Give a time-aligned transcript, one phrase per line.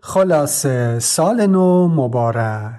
[0.00, 2.72] خلاصه سال نو مبارک.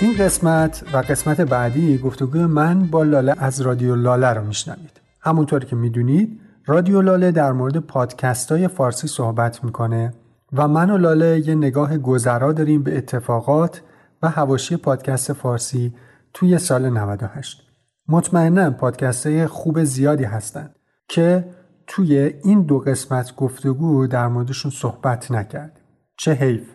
[0.00, 5.00] این قسمت و قسمت بعدی گفتگوی من با لاله از رادیو لاله رو میشنوید.
[5.20, 10.14] همونطور که می‌دونید رادیو لاله در مورد پادکست های فارسی صحبت می‌کنه
[10.52, 13.82] و من و لاله یه نگاه گذرا داریم به اتفاقات
[14.22, 15.94] و هواشی پادکست فارسی
[16.34, 17.62] توی سال 98
[18.08, 20.74] مطمئنا پادکست خوب زیادی هستند
[21.08, 21.54] که
[21.86, 25.84] توی این دو قسمت گفتگو در موردشون صحبت نکردیم.
[26.16, 26.74] چه حیف.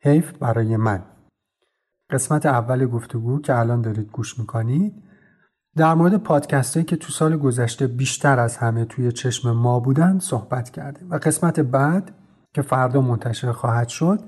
[0.00, 1.02] حیف برای من.
[2.10, 5.02] قسمت اول گفتگو که الان دارید گوش می‌کنید
[5.76, 10.18] در مورد پادکست هایی که تو سال گذشته بیشتر از همه توی چشم ما بودن
[10.18, 11.10] صحبت کردیم.
[11.10, 12.14] و قسمت بعد
[12.54, 14.20] که فردا منتشر خواهد شد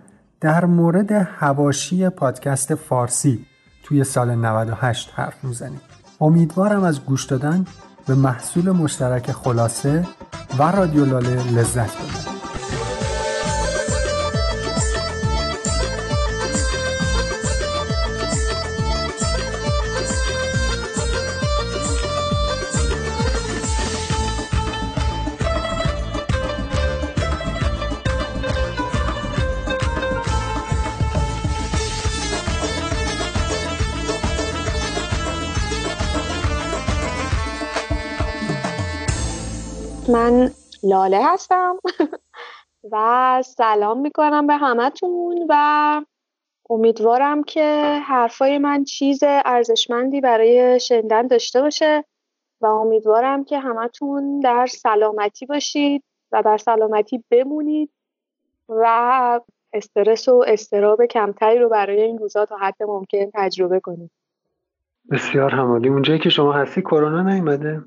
[0.45, 3.47] در مورد هواشی پادکست فارسی
[3.83, 5.81] توی سال 98 حرف می‌زنیم.
[6.21, 7.65] امیدوارم از گوش دادن
[8.07, 10.07] به محصول مشترک خلاصه
[10.59, 12.34] و رادیو لاله لذت ببرید.
[40.85, 41.77] لاله هستم.
[42.93, 46.03] و سلام می‌کنم به همتون و
[46.71, 52.05] امیدوارم که حرفای من چیز ارزشمندی برای شنیدن داشته باشه
[52.61, 57.91] و امیدوارم که همتون در سلامتی باشید و در سلامتی بمونید
[58.69, 59.41] و
[59.73, 64.11] استرس و استراب کمتری رو برای این روزا تا حد ممکن تجربه کنید.
[65.11, 67.83] بسیار همالی اونجایی که شما هستی کرونا نیومده.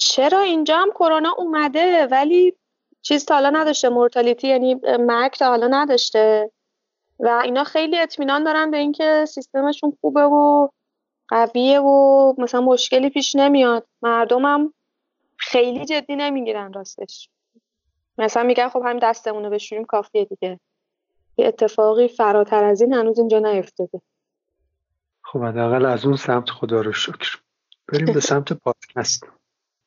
[0.00, 2.54] چرا اینجا هم کرونا اومده؟ ولی
[3.02, 3.88] چیز تا حالا نداشته.
[3.88, 6.50] مورتالیتی یعنی مرگ تا حالا نداشته.
[7.18, 10.68] و اینا خیلی اطمینان دارن به اینکه سیستمشون خوبه و
[11.28, 13.86] قویه و مثلا مشکلی پیش نمیاد.
[14.02, 14.72] مردمم
[15.36, 17.28] خیلی جدی نمی‌گیرن راستش.
[18.18, 20.60] مثلا میگن خب همین دستمون رو بشوریم کافیه دیگه.
[21.36, 24.00] یه اتفاقی فراتر از این هنوز اینجا نیفتاده.
[25.22, 27.38] خب حداقل از اون سمت خدا رو شکر.
[27.88, 29.26] بریم به سمت پادکست.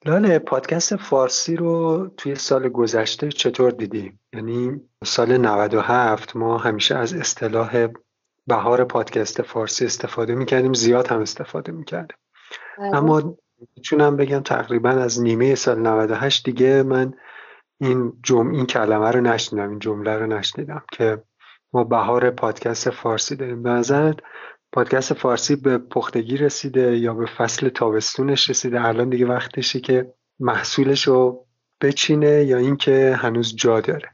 [0.05, 7.13] لاله پادکست فارسی رو توی سال گذشته چطور دیدی؟ یعنی سال 97 ما همیشه از
[7.13, 7.87] اصطلاح
[8.47, 12.17] بهار پادکست فارسی استفاده می‌کردیم زیاد هم استفاده می‌کردیم
[12.77, 12.95] بله.
[12.95, 13.37] اما
[13.75, 17.13] می‌تونم بگم تقریبا از نیمه سال 98 دیگه من
[17.81, 21.23] این جمع این کلمه رو نشنیدم این جمله رو نشنیدم که
[21.73, 24.15] ما بهار پادکست فارسی داریم به نظرت
[24.73, 31.07] پادکست فارسی به پختگی رسیده یا به فصل تابستونش رسیده؟ الان دیگه وقتشه که محصولش
[31.07, 31.45] رو
[31.81, 34.09] بچینه یا اینکه هنوز جا داره؟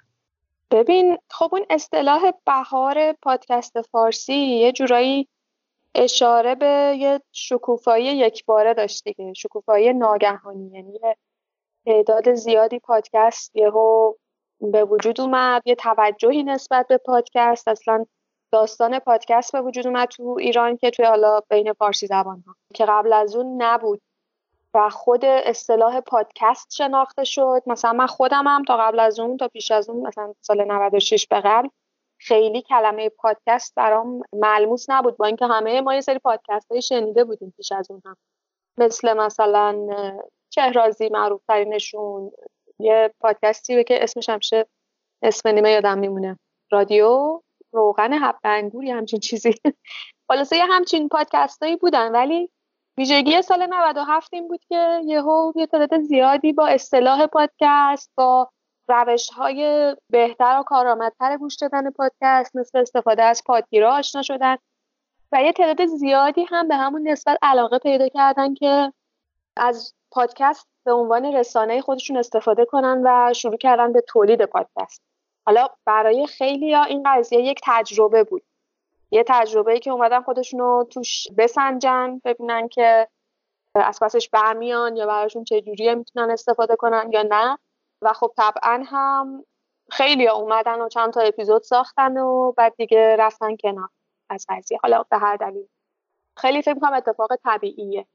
[0.72, 5.28] ببین خب اون اصطلاح بهار پادکست فارسی یه جورایی
[5.96, 9.34] اشاره به یه شکوفایی یکباره داشت دیگه.
[9.34, 11.00] شکوفایی ناگهانی یعنی
[11.86, 14.14] تعداد زیادی پادکست یهو
[14.62, 18.06] به وجود اومد یه توجهی نسبت به پادکست اصلا
[18.52, 22.86] داستان پادکست به وجود اومد تو ایران که توی حالا بین فارسی زبان ها که
[22.86, 24.02] قبل از اون نبود
[24.74, 27.64] و خود اصطلاح پادکست شناخته شد.
[27.68, 31.28] مثلا من خودم هم تا قبل از اون تا پیش از اون مثلا سال 96
[31.28, 31.70] به قبل
[32.18, 37.24] خیلی کلمه پادکست برام ملموس نبود با اینکه همه ما یه سری پادکست های شنیده
[37.24, 38.16] بودیم پیش از اون هم.
[38.78, 39.88] مثل مثلا
[40.50, 42.32] چهرازی معروف ترینشون
[42.80, 44.66] یه پادکستی که اسمش همشه
[45.22, 46.40] اسم نیمه یادم میمونه.
[46.72, 47.42] رادیو.
[47.72, 49.54] روغن حب انگور همچین چیزی.
[50.28, 52.50] خلاصه یه همچین پادکستایی بودن ولی
[52.98, 58.50] ویژگی سال 97 این بود که یهو یه تعداد زیادی با اصطلاح پادکست با
[58.88, 64.58] روش های بهتر و کارآمدتر گوش دادن پادکست مثل استفاده از پادگیرها آشنا شدن
[65.32, 68.94] و یه تعداد زیادی هم به همون نسبت علاقه پیدا کردن که
[69.58, 75.09] از پادکست به عنوان رسانه خودشون استفاده کنن و شروع کردن به تولید پادکست.
[75.50, 78.44] حالا برای خیلی ها این قضیه یک تجربه بود.
[79.12, 83.08] یه تجربه که اومدن خودشونو توش بسنجن ببینن که
[83.76, 87.58] از پسش برمیان یا براشون چجوریه می‌تونن استفاده کنن یا نه.
[88.02, 89.46] و خب طبعا هم
[89.92, 93.90] خیلی ها اومدن و چند تا اپیزود ساختن و بعد دیگه رفتن کنار
[94.30, 94.80] از قضیه.
[94.84, 95.68] حالا به هر دلیل.
[96.38, 98.08] خیلی فکر کنم اتفاق طبیعیه.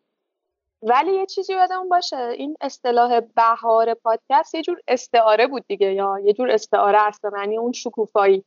[0.87, 2.17] ولی یه چیزی یادمون باشه.
[2.17, 7.59] این اصطلاح بهار پادکست یه جور استعاره بود دیگه یا یه جور استعاره است معنی
[7.59, 8.45] اون شکوفایی.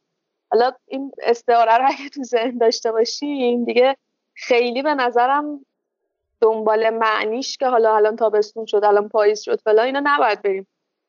[0.52, 3.98] حالا این استعاره رو اگه تو ذهن داشته باشیم دیگه
[4.34, 5.66] خیلی به نظرم
[6.42, 10.68] دنبال معنیش که حالا الان تابستون شد الان پاییز شد فلا اینا نباید بریم.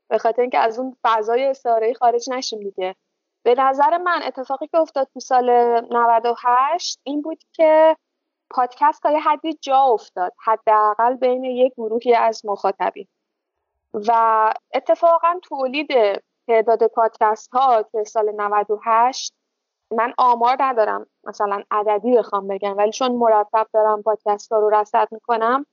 [0.08, 2.94] به خاطر اینکه از اون فضای استعاره خارج نشیم دیگه.
[3.42, 5.50] به نظر من اتفاقی که افتاد تو سال
[5.90, 7.96] 98 این بود که
[8.50, 13.06] پادکست تا یه حدی جا افتاد حداقل بین یک گروهی از مخاطبین.
[13.94, 14.12] و
[14.74, 15.88] اتفاقا تولید
[16.48, 19.34] تعداد پادکست ها که سال 98
[19.90, 25.08] من آمار ندارم مثلا عددی بخوام بگم ولی چون مرتب دارم پادکست ها رو رصد
[25.10, 25.66] می‌کنم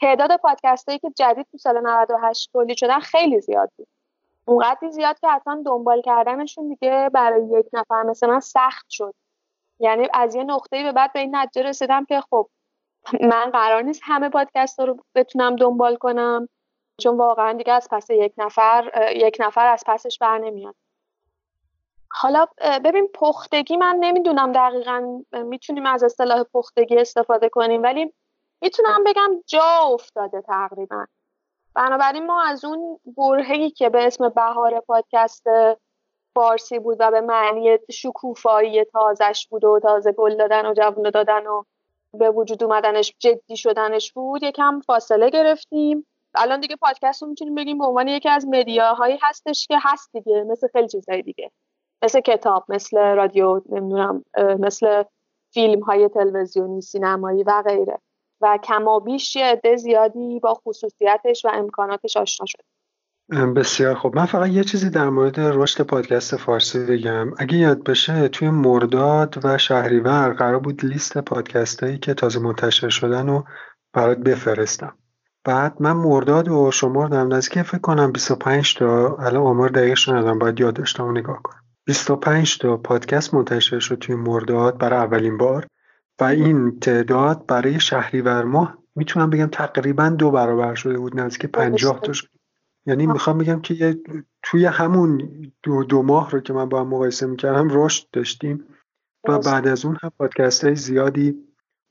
[0.00, 3.88] تعداد پادکست هایی که جدید تو سال 98 تولید شدن خیلی زیاد بود.
[4.46, 9.14] اونقدری زیاد که اصلا دنبال کردنشون دیگه برای یک نفر مثل من سخت شد.
[9.80, 12.48] یعنی از یه نقطه‌ای به بعد به این نتیجه رسیدم که خب
[13.20, 16.48] من قرار نیست همه پادکست رو بتونم دنبال کنم
[17.00, 20.74] چون واقعا دیگه از پس یک نفر یک نفر از پسش بر نمیاد.
[22.12, 22.46] حالا
[22.84, 28.12] ببین پختگی من نمی‌دونم دقیقا می‌تونیم از اصطلاح پختگی استفاده کنیم ولی
[28.62, 31.06] می‌تونم بگم جا افتاده تقریبا.
[31.74, 35.46] بنابراین ما از اون برههی که به اسم بهار پادکست
[36.34, 41.46] فارسی بود و به معنی شکوفایی تازش بود و تازه گل دادن و جوون دادن
[41.46, 41.62] و
[42.14, 46.06] به وجود اومدنش جدی شدنش بود یکم فاصله گرفتیم.
[46.34, 50.44] الان دیگه پادکست رو می‌تونیم بگیم به عنوان یکی از مدیاهایی هستش که هست دیگه
[50.44, 51.50] مثل خیلی چیزهای دیگه.
[52.02, 55.02] مثل کتاب مثل رادیو نمی‌دونم مثل
[55.50, 57.98] فیلم های تلویزیونی سینمایی و غیره.
[58.40, 62.62] و کمابیش یه عده زیادی با خصوصیتش و امکاناتش آشنا شد.
[63.30, 67.30] بسیار خب من فقط یه چیزی در مورد رشد پادکست فارسی بگم.
[67.38, 72.88] اگه یاد بشه توی مرداد و شهریور قرار بود لیست پادکست هایی که تازه منتشر
[72.88, 73.44] شدن رو
[73.92, 74.94] برات بفرستم.
[75.44, 77.34] بعد من مرداد و شمردم.
[77.34, 81.60] نزدیک فکر کنم 25 تا الان آمار دقیقش ندارم باید یاد داشتم و نگاه کنم.
[81.84, 85.66] 25 تا پادکست منتشر شد توی مرداد برای اولین بار
[86.20, 92.00] و این تعداد برای شهریور ماه می‌تونم بگم تقریبا دو برابر شده بود نزدیک 50
[92.00, 92.12] تا
[92.90, 93.96] یعنی می‌خوام بگم که یه
[94.42, 95.30] توی همون
[95.62, 98.64] دو, دو ماه رو که من با هم مقایسه می‌کردم رشد داشتیم
[99.28, 101.34] و بعد از اون هم پادکست های زیادی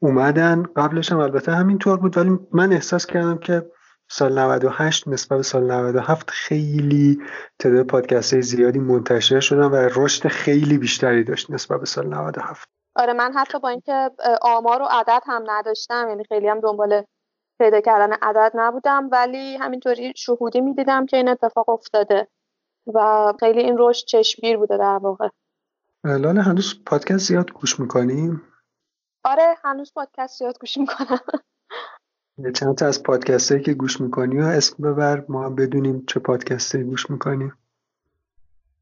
[0.02, 0.64] اومدن.
[0.76, 3.72] قبلش هم البته همینطور بود ولی من احساس کردم که
[4.12, 7.20] سال 98 نسبت به سال 97 خیلی
[7.60, 12.70] تعداد پادکست های زیادی منتشر شدن و رشد خیلی بیشتری داشت نسبت به سال 97
[12.96, 14.10] آره من حتی با اینکه
[14.42, 17.04] آمار و عدد هم نداشتم یعنی خیلی هم دنبال
[17.60, 22.28] پیدا کردن عدد نبودم ولی همینطوری شهودی می‌دیدم که این اتفاق افتاده
[22.94, 25.28] و خیلی این رشد چشمگیر بوده در واقع.
[26.04, 28.42] لاله هنوز پادکست زیاد گوش می‌کنیم
[29.24, 31.20] آره هنوز پادکست زیاد گوش می‌کنم.
[32.56, 36.20] چند تا از پادکست هایی که گوش می‌کنی و اسم ببر ما هم بدونیم چه
[36.20, 37.52] پادکست گوش می‌کنی.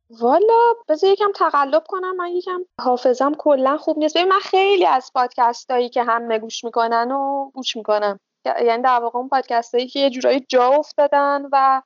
[0.10, 4.18] والا بذار یکم تقلب کنم من یکم حافظم کلا خوب نیست.
[4.18, 8.20] ببین من خیلی از پادکست هایی که همه گوش می‌کنن و گوش می‌کنم.
[8.66, 11.82] یعنی در واقع اون پادکست هایی که یه جورایی جا افتادن و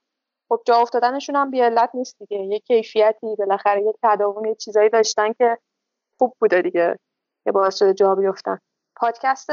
[0.48, 2.38] خب جا افتادنشون هم بی علت نیست دیگه.
[2.38, 5.58] یه کیفیتی بالاخره یه تداوم یه چیزایی داشتن که
[6.18, 6.98] خوب بوده دیگه
[7.44, 8.58] که باعث شده جا بیفتن.
[8.96, 9.50] پادکست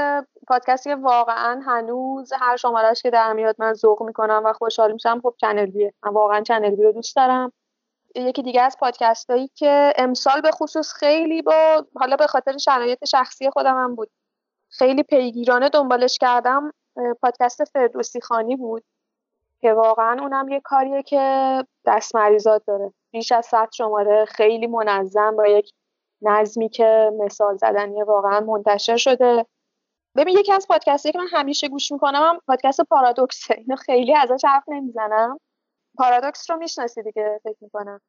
[0.47, 5.19] پادکستی که واقعا هنوز هر شمارش که در میاد من ذوق می‌کنم و خوشحال میشم
[5.23, 7.51] خب Channel B ه من واقعا Channel B رو دوست دارم.
[8.15, 13.05] یکی دیگه از پادکست هایی که امسال به خصوص خیلی با حالا به خاطر شرایط
[13.05, 14.09] شخصی خودم هم بود
[14.69, 16.71] خیلی پیگیرانه دنبالش کردم
[17.21, 18.83] پادکست فردوسی خانی بود
[19.61, 22.93] که واقعا اونم یه کاریه که دست مریضات داره.
[23.11, 25.71] بیش از صد شماره خیلی منظم با یک
[26.21, 29.45] نظمی که مثال زدنی واقعا منتشر شده.
[30.15, 33.55] ببین یکی از پادکستی که من همیشه گوش می‌کنم هم پادکست پارادوکسه.
[33.57, 35.39] اینو خیلی ازش حرف نمی‌زنم.
[35.97, 38.01] پارادوکس رو می‌شناسی دیگه فکر می‌کنم.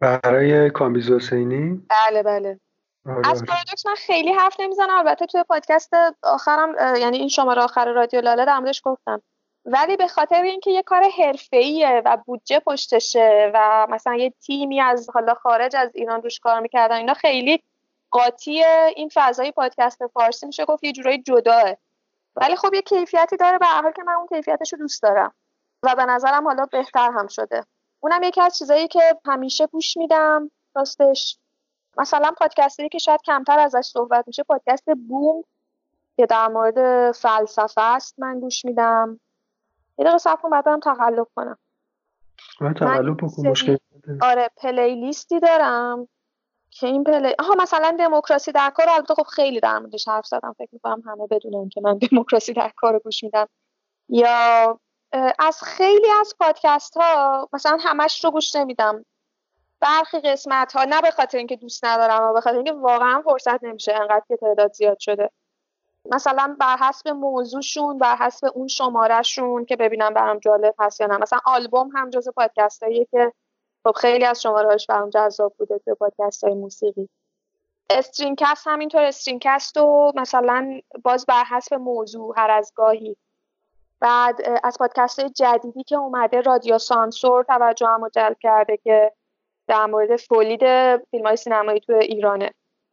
[0.00, 2.60] برای کامیز حسینی؟ بله بله.
[3.06, 3.30] آره.
[3.30, 4.96] از پارادوکس من خیلی حرف نمی‌زنم.
[4.96, 5.90] البته توی پادکست
[6.22, 9.22] آخرم یعنی این شماره آخر رادیو لاله در گفتم.
[9.64, 15.10] ولی به خاطر اینکه یه کار حرفه‌ایه و بودجه پشتشه و مثلا یه تیمی از
[15.14, 17.62] حالا خارج از ایران روش کار می‌کردن اینا خیلی
[18.10, 18.64] قاطی
[18.96, 21.76] این فضای پادکست فارسی میشه گفت یه جورایی جداه.
[22.36, 23.58] ولی خب یه کیفیتی داره.
[23.58, 25.34] به حال که من اون کیفیتش رو دوست دارم.
[25.82, 27.64] و به نظرم حالا بهتر هم شده.
[28.00, 31.38] اونم یکی از چیزایی که همیشه گوش میدم راستش.
[31.98, 35.44] مثلا پادکستی که شاید کمتر ازش صحبت میشه پادکست بوم
[36.16, 39.20] که در مورد فلسفه است من گوش میدم.
[39.98, 41.58] یه دقیقه صبر کن بعد تقلب کنم.
[42.60, 43.76] من تقلب بکن مشکل
[44.22, 46.08] آره پلیلیستی دارم
[46.70, 50.54] که این پلی آها مثلا دموکراسی در کار البته خب خیلی در موردش حرف زدم.
[50.58, 53.48] فکر می‌کنم همه بدونن که من دموکراسی در کار گوش میدم.
[54.08, 54.80] یا
[55.38, 59.04] از خیلی از پادکست ها مثلا همش رو گوش نمیدم.
[59.84, 63.64] برخی قسمت ها نه به خاطر اینکه دوست ندارم و به خاطر اینکه واقعا فرصت
[63.64, 65.30] نمیشه انقدر که تعداد زیاد شده.
[66.10, 71.16] مثلا بر حسب موضوعشون بر حسب اون شمارهشون که ببینم برام جالب هست یا نه.
[71.16, 73.32] مثلا آلبوم هم جز پادکست که
[73.84, 77.08] خب خیلی از شمارهاش برام جذاب بوده تو پادکست های موسیقی.
[77.90, 83.16] استرینکست همینطور استرینکست و مثلا باز بر حسب موضوع هر از گاهی.
[84.00, 89.12] بعد از پادکست جدیدی که اومده رادیو سانسور توجه هم جلب کرده که
[89.66, 90.60] در مورد فولید
[91.10, 92.50] فیلم های سینمایی تو ایرانه.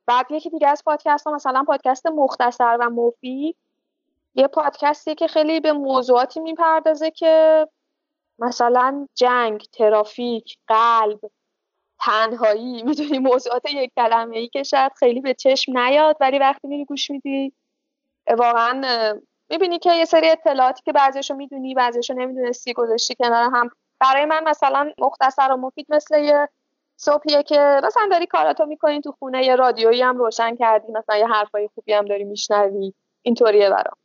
[0.07, 3.57] بعد یکی دیگه از پادکست ها مثلا پادکست مختصر و مفید
[4.35, 7.67] یه پادکستی که خیلی به موضوعاتی می‌پردازه که
[8.39, 11.19] مثلا جنگ ترافیک قلب
[11.99, 16.85] تنهایی می‌دونی موضوعات یک کلمه ای که شاید خیلی به چشم نیاد ولی وقتی میری
[16.85, 17.53] گوش میدی
[18.37, 18.81] واقعا
[19.49, 23.69] می‌بینی که یه سری اطلاعاتی که بعضیشو می‌دونی بعضیشو نمی‌دونستی گذاشتی کنار هم.
[23.99, 26.49] برای من مثلا مختصر و مفید مثل یه
[27.03, 31.27] صبحیه که مثلا داری کاراتو می‌کنی تو خونه یه رادیویی هم روشن کردی مثلا یه
[31.27, 33.95] حرفای خوبی هم داری میشنوی اینطوریه برام.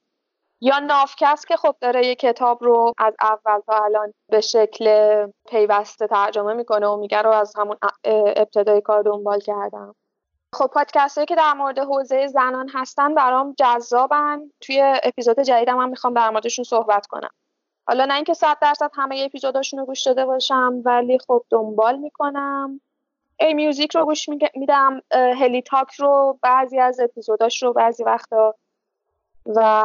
[0.60, 5.16] یا نافکست که خب داره یه کتاب رو از اول تا الان به شکل
[5.48, 7.76] پیوسته ترجمه می‌کنه و میگه رو از همون
[8.36, 9.94] ابتدای کار دنبال کردم.
[10.52, 14.50] خب پادکست هایی که در مورد حوزه زنان هستن برام جذابن.
[14.60, 17.30] توی اپیزود جدیدم هم می‌خوام در موردشون صحبت کنم.
[17.88, 22.80] حالا نه اینکه صد درصد همه اپیزوداشون رو گوش داده باشم ولی خب دنبال می‌کنم.
[23.40, 28.54] ای میوزیک رو گوش میدم هلی تاک رو بعضی از اپیزوداش رو بعضی وقتا.
[29.46, 29.84] و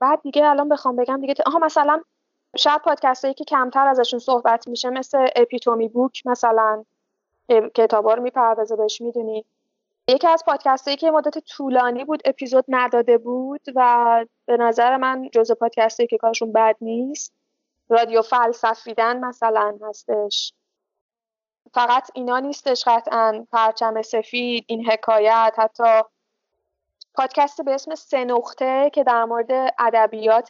[0.00, 2.02] بعد دیگه الان بخوام بگم دیگه آها مثلا
[2.56, 6.84] شاید پادکست هایی که کمتر ازشون صحبت میشه مثل اپیتومی بوک مثلا
[7.74, 9.44] کتابا رو می‌پردازه بهش می‌دونی.
[10.08, 15.28] یکی از پادکست هایی که مدت طولانی بود اپیزود نداده بود و به نظر من
[15.32, 17.32] جز پادکست هایی که کارشون بد نیست
[17.88, 20.52] رادیو فلسفیدن مثلا هستش.
[21.74, 23.46] فقط اینا نیستش قطعا.
[23.52, 26.02] پرچم سفید این حکایت حتی
[27.14, 30.48] پادکستی به اسم سه نقطه که در مورد ادبیات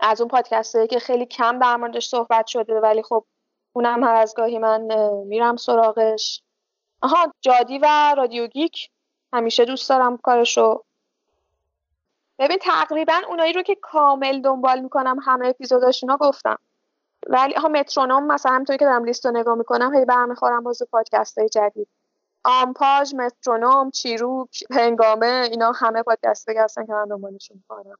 [0.00, 3.24] از اون پادکست که خیلی کم در موردش صحبت شده ولی خب
[3.72, 4.80] اونم هر از گاهی من
[5.26, 6.42] میرم سراغش.
[7.02, 8.90] آها جادی و رادیو گیک.
[9.32, 10.82] همیشه دوست دارم کارشو.
[12.38, 16.58] ببین تقریبا اونایی رو که کامل دنبال می‌کنم همه اپیزوداشونا گفتم.
[17.26, 21.38] ولی ها مترونوم مثلا همونطوری که دارم لیست رو نگاه می‌کنم هی برمیخورم باز پادکست
[21.38, 21.88] های جدید.
[22.44, 27.96] آمپاژ مترونوم چیروک هنگامه اینا همه پادکست هستن که من دنبالشون می‌کنم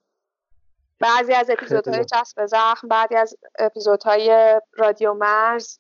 [1.01, 5.79] بعضی از اپیزودهای چسب زخم بعضی از اپیزودهای رادیو مرز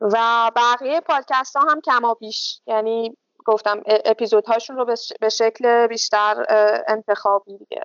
[0.00, 2.60] و بقیه پادکست ها هم کما بیش.
[2.66, 6.44] یعنی گفتم اپیزودهاشون رو به شکل بیشتر
[6.88, 7.82] انتخابی دیگه.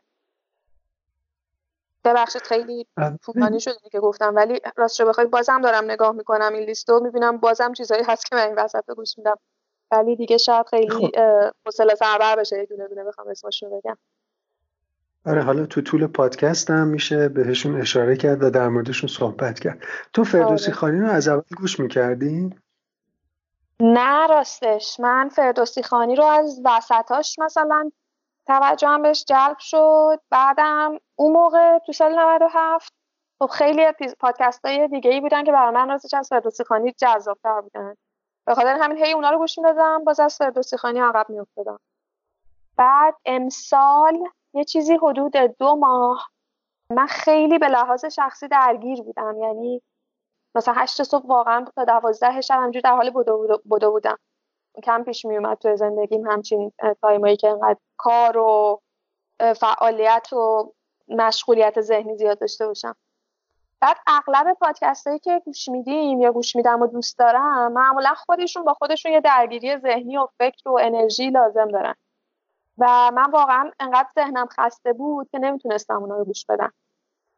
[2.07, 2.87] ببخشید خیلی
[3.25, 7.73] طولانی شده که گفتم ولی راستش بخوای بازم دارم نگاه می‌کنم این لیستو می‌بینم بازم
[7.73, 9.37] چیزایی هست که من این وسط گوش میدم.
[9.91, 11.09] ولی دیگه شاید خیلی خب.
[11.65, 12.57] حوصله سربر بشه.
[12.57, 13.97] یه دونه دونه بخوام اسمش رو بگم.
[15.25, 19.83] آره حالا تو طول پادکست هم میشه بهشون اشاره کرد و در موردشون صحبت کرد.
[20.13, 20.73] تو فردوسی آره.
[20.73, 22.55] خانی رو از اول گوش می‌کردی؟
[23.79, 24.99] نه راستش.
[24.99, 27.91] من فردوسی خانی رو از وسطاش مثلا
[28.47, 30.21] توجهم بهش جلب شد.
[30.29, 32.93] بعدم اون موقع تو سال 97
[33.39, 33.85] خب خیلی
[34.19, 37.95] پادکست های دیگه ای بودن که برای من راستش از فردوسی خانی جذابتر بودن.
[38.45, 41.79] به خاطر همین هی اونا رو گوش می‌دادم باز از فردوسی خانی عقب میافتادم.
[42.77, 44.23] بعد امسال
[44.53, 46.29] یه چیزی حدود دو ماه
[46.89, 49.37] من خیلی به لحاظ شخصی درگیر بودم.
[49.41, 49.81] یعنی
[50.55, 53.09] مثلا هشت صبح واقعا تا دوازده شب همجور در حال
[53.71, 54.17] بدو بودم.
[54.83, 58.81] کم پیش می اومد تو زندگیم همچین تایمایی که انقدر کار و
[59.39, 60.73] فعالیت و
[61.07, 62.95] مشغولیت ذهنی زیاد داشته باشم.
[63.79, 68.63] بعد اغلب پادکست هایی که گوش میدیم یا گوش میدم و دوست دارم معمولا خودشون
[68.63, 71.95] با خودشون یه درگیری ذهنی و فکر و انرژی لازم دارن.
[72.77, 76.73] و من واقعا انقدر ذهنم خسته بود که نمی‌تونستم اونا رو گوش بدم.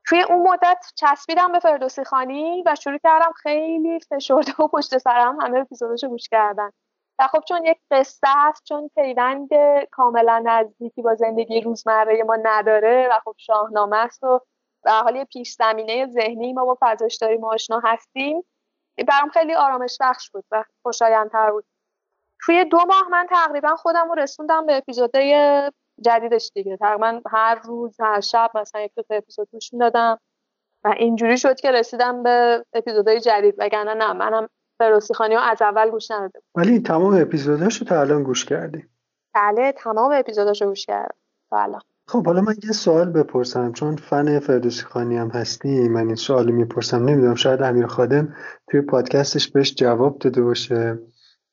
[0.06, 5.42] توی اون مدت چسبیدم به فردوسی خانی و شروع کردم خیلی فشرده و پشت سرم
[5.42, 6.72] همه اپیزوداشو گوش کردن.
[7.20, 9.50] و خب چون یک قصه است چون پیوند
[9.92, 14.42] کاملا نزدیکی با زندگی روزمره ما نداره و خب شاهنامه است و
[14.84, 18.44] به حال یه پیش زمینه ذهنی ما با فضاش داریم آشنا هستیم.
[19.08, 21.66] برام خیلی آرامش بخش بود و خوشایندتر بود.
[22.46, 25.72] توی دو ماه من تقریبا خودم رو رسوندم به اپیزودهای
[26.02, 26.78] جدیدش دیگه.
[26.78, 30.20] تقریبا هر روز هر شب مثلا یک دو تا اپیزود گوش می‌دادم
[30.84, 33.56] و اینجوری شد که رسیدم به اپیزودهای جدید.
[33.58, 34.50] وگرنه نه منم
[34.80, 38.86] فروسی خانی ها از اول گوش نداده ولی تمام اپیزوداشو تا الان گوش کردی.
[39.34, 41.16] بله تمام اپیزوداشو گوش کردم
[41.50, 41.82] تا الان.
[42.08, 43.74] خب حالا من یه سوال بپرسم.
[43.74, 47.06] چون فن فردوسی خانی هم هستی من این سوال می‌پرسم.
[47.06, 48.36] نمی‌دونم شاید امیر خادم
[48.72, 51.00] توی پادکستش بهش جواب داده باشه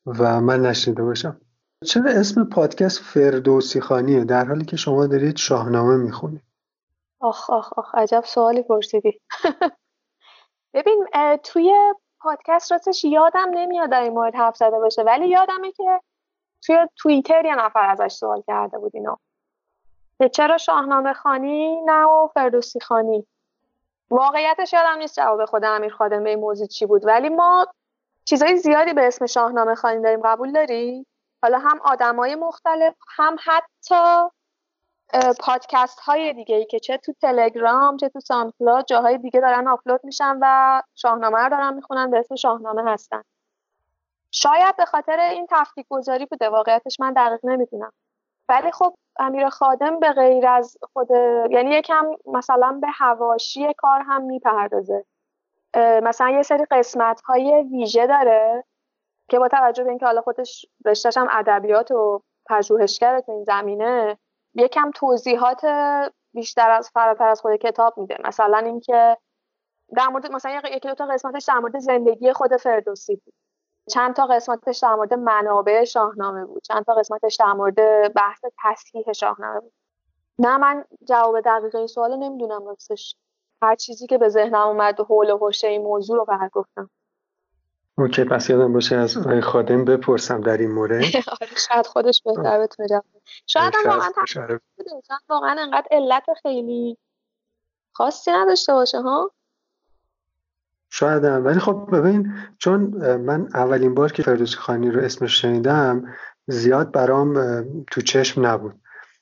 [0.07, 1.41] و من نشنیده باشم.
[1.85, 6.43] چرا اسم پادکست فردوسی خانیه؟ در حالی که شما دارید شاهنامه می‌خونید.
[7.21, 7.95] آخ آخ آخ.
[7.95, 9.21] عجب سوالی پرسیدی.
[10.75, 11.07] ببین
[11.45, 16.01] توی پادکست راستش یادم نمیاد در این مورد حرف زده باشه ولی یادمه که
[16.63, 19.17] توی توییتر یه نفر ازش سوال کرده بود اینو.
[20.19, 23.27] که چرا شاهنامه خانی نه و فردوسی خانی؟
[24.11, 27.67] واقعیتش یادم نیست جواب خود امیر خادم به این موضوع چی بود ولی ما
[28.25, 31.07] چیزای زیادی به اسم شاهنامه خانی داریم قبول داری؟
[31.43, 34.31] حالا هم آدمای مختلف هم حتی
[35.41, 40.01] پادکست های دیگه ای که چه تو تلگرام چه تو سانپلاد جاهای دیگه دارن آپلود
[40.05, 43.23] میشن و شاهنامه رو دارن می‌خونن به اسم شاهنامه هستن.
[44.31, 47.93] شاید به خاطر این تفکیک گذاری بوده واقعیتش من دقیق نمی‌دونم.
[48.49, 51.11] ولی خب امیر خادم به غیر از خود
[51.51, 55.05] یعنی یکم مثلا به هواشی کار هم می‌پردازه.
[55.77, 58.65] مثلا یه سری قسمت های ویژه داره
[59.29, 64.19] که با توجه به اینکه حالا خودش رشتهش هم ادبیات و پژوهشگر تو این زمینه
[64.57, 65.61] یکم توضیحات
[66.35, 68.17] بیشتر از فراتر از خود کتاب میده.
[68.25, 69.17] مثلا اینکه
[69.97, 73.35] در مورد مثلا یکی دو تا قسمتش در مورد زندگی خود فردوسی بود.
[73.91, 76.63] چند تا قسمتش در مورد منابع شاهنامه بود.
[76.63, 77.75] چند تا قسمتش در مورد
[78.15, 79.73] بحث تصحیح شاهنامه بود.
[80.39, 83.17] نه من جواب دقیق این سوال نمی‌دونم راستش.
[83.63, 86.91] هر چیزی که به ذهنم اومد و حول و حوشه این موضوع رو فقط گفتم
[87.99, 91.03] اوکی پس یادم باشه از خادم بپرسم در این مورد.
[91.41, 93.05] آره شاید خودش بهتر بتونه جواب
[93.47, 94.11] شاید هم واقعا
[95.29, 96.99] واقعا انقدر علت خیلی
[97.93, 99.31] خاصی نداشته باشه ها؟
[100.91, 101.45] شاید هم.
[101.45, 102.81] ولی خب ببین چون
[103.17, 106.15] من اولین بار که فردوسی خانی رو اسمش شنیدم
[106.47, 107.35] زیاد برام
[107.91, 108.81] تو چشم نبود.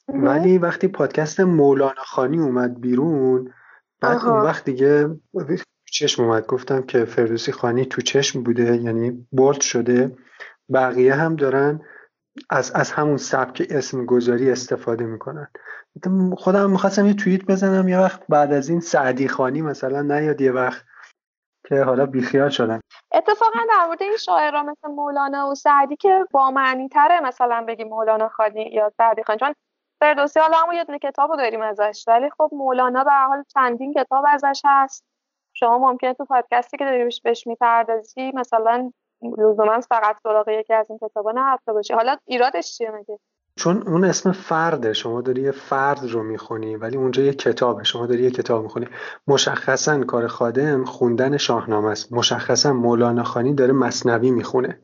[0.09, 3.53] ولی وقتی پادکست مولانا خانی اومد بیرون
[4.01, 5.21] بعد اون وقت دیگه
[5.95, 6.47] چشم اومد.
[6.47, 10.17] گفتم که فردوسی خانی تو چشم بوده یعنی بولد شده.
[10.75, 11.81] بقیه هم دارن
[12.51, 15.49] از, از همون سبک اسم گذاری استفاده می‌کنن.
[16.37, 20.53] خودم می‌خواستم یه توییت بزنم یه وقت بعد از این سعدی خانی مثلا نیاد یه
[20.53, 20.85] وقت
[21.69, 22.81] که حالا بیخیال شدن
[23.13, 27.85] اتفاقا در مورد این شاعرها مثل مولانا و سعدی که با معنی تره مثلا بگی
[27.85, 29.55] مولانا خانی یا سعدی خانی چون
[30.01, 34.25] فردوسی حالا همون یه کتاب رو داریم ازش ولی خب مولانا به حال چندین کتاب
[34.29, 35.05] ازش هست.
[35.65, 38.93] شما ممکنه تو پادکستی که داری بهش می‌پردازی مثلا
[39.39, 41.95] لزوما فقط سراغ یکی از این کتابا نرفته باشی.
[41.95, 43.19] حالا ایرادش چیه مگه؟
[43.57, 47.85] چون اون اسم فرده شما داری یه فرد رو می‌خونی ولی اونجا یه کتابه.
[47.85, 48.89] شما داری یه کتاب می‌خونی.
[49.27, 52.13] مشخصا کار خادم خوندن شاهنامه است.
[52.13, 54.81] مشخصا مولانا خانی داره مصنوی می‌خونه.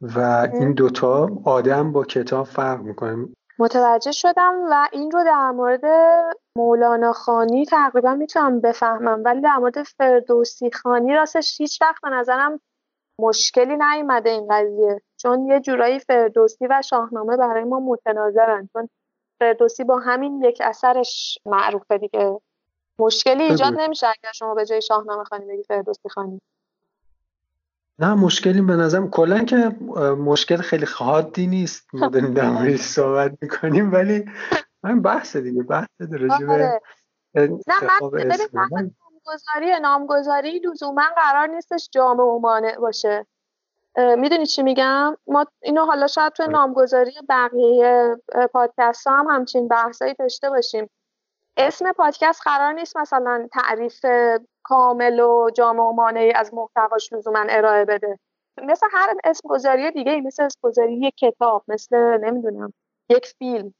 [0.00, 3.28] و این دوتا آدم با کتاب فرق می‌کنه.
[3.58, 5.84] متوجه شدم و این رو در مورد
[6.60, 12.60] مولانا خانی تقریبا می‌تونم بفهمم ولی در مورد فردوسی خانی راستش هیچ وقت به نظرم
[13.18, 15.02] مشکلی نیومده این قضیه.
[15.16, 18.88] چون یه جورایی فردوسی و شاهنامه برای ما متناظرن چون
[19.38, 22.40] فردوسی با همین یک اثرش معروفه دیگه.
[22.98, 26.40] مشکلی ایجاد نمیشه اگر شما به جای شاهنامه خانی بگی فردوسی خانی.
[27.98, 29.56] نه مشکلی به نظرم کلا که
[30.18, 31.88] مشکل خیلی خاطی نیست.
[31.92, 34.24] ما داریم در صحبت می‌کنیم ولی
[34.82, 36.80] من بحث دیگه بحث راجع آره.
[37.34, 37.50] نه
[38.54, 43.26] من نامگذاری نامگذاری لزوما قرار نیستش جامع و مانع باشه
[43.96, 48.16] می‌دونی چی میگم؟ ما اینو حالا شاید توی نامگذاری بقیه
[48.52, 50.90] پادکست هم همچین بحثایی داشته باشیم.
[51.56, 54.06] اسم پادکست قرار نیست مثلا تعریف
[54.62, 58.18] کامل و جامع و مانعی از محتواش لزوما ارائه بده.
[58.62, 62.72] مثل هر اسم گذاری دیگه مثل اسم گذاری یک کتاب مثل نمی‌دونم
[63.08, 63.74] یک فیلم.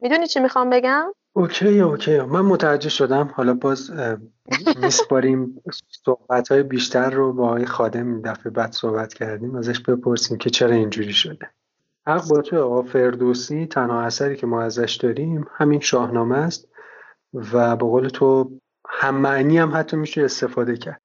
[0.00, 2.20] می‌دونی چی می‌خوام بگم؟ اوکی اوکی.
[2.20, 3.30] من متوجه شدم.
[3.34, 3.90] حالا باز
[4.82, 5.62] میسپاریم
[6.04, 9.56] صحبت های بیشتر رو با آقای خادم دفعه بعد صحبت کردیم.
[9.56, 11.50] ازش بپرسیم که چرا اینجوری شده.
[12.06, 13.66] حق با تو آقا فردوسی.
[13.66, 16.68] تنها اثری که ما ازش داریم همین شاهنامه است
[17.32, 18.50] و به قول تو
[18.88, 21.00] هم معنی هم حتی میشه استفاده کرد.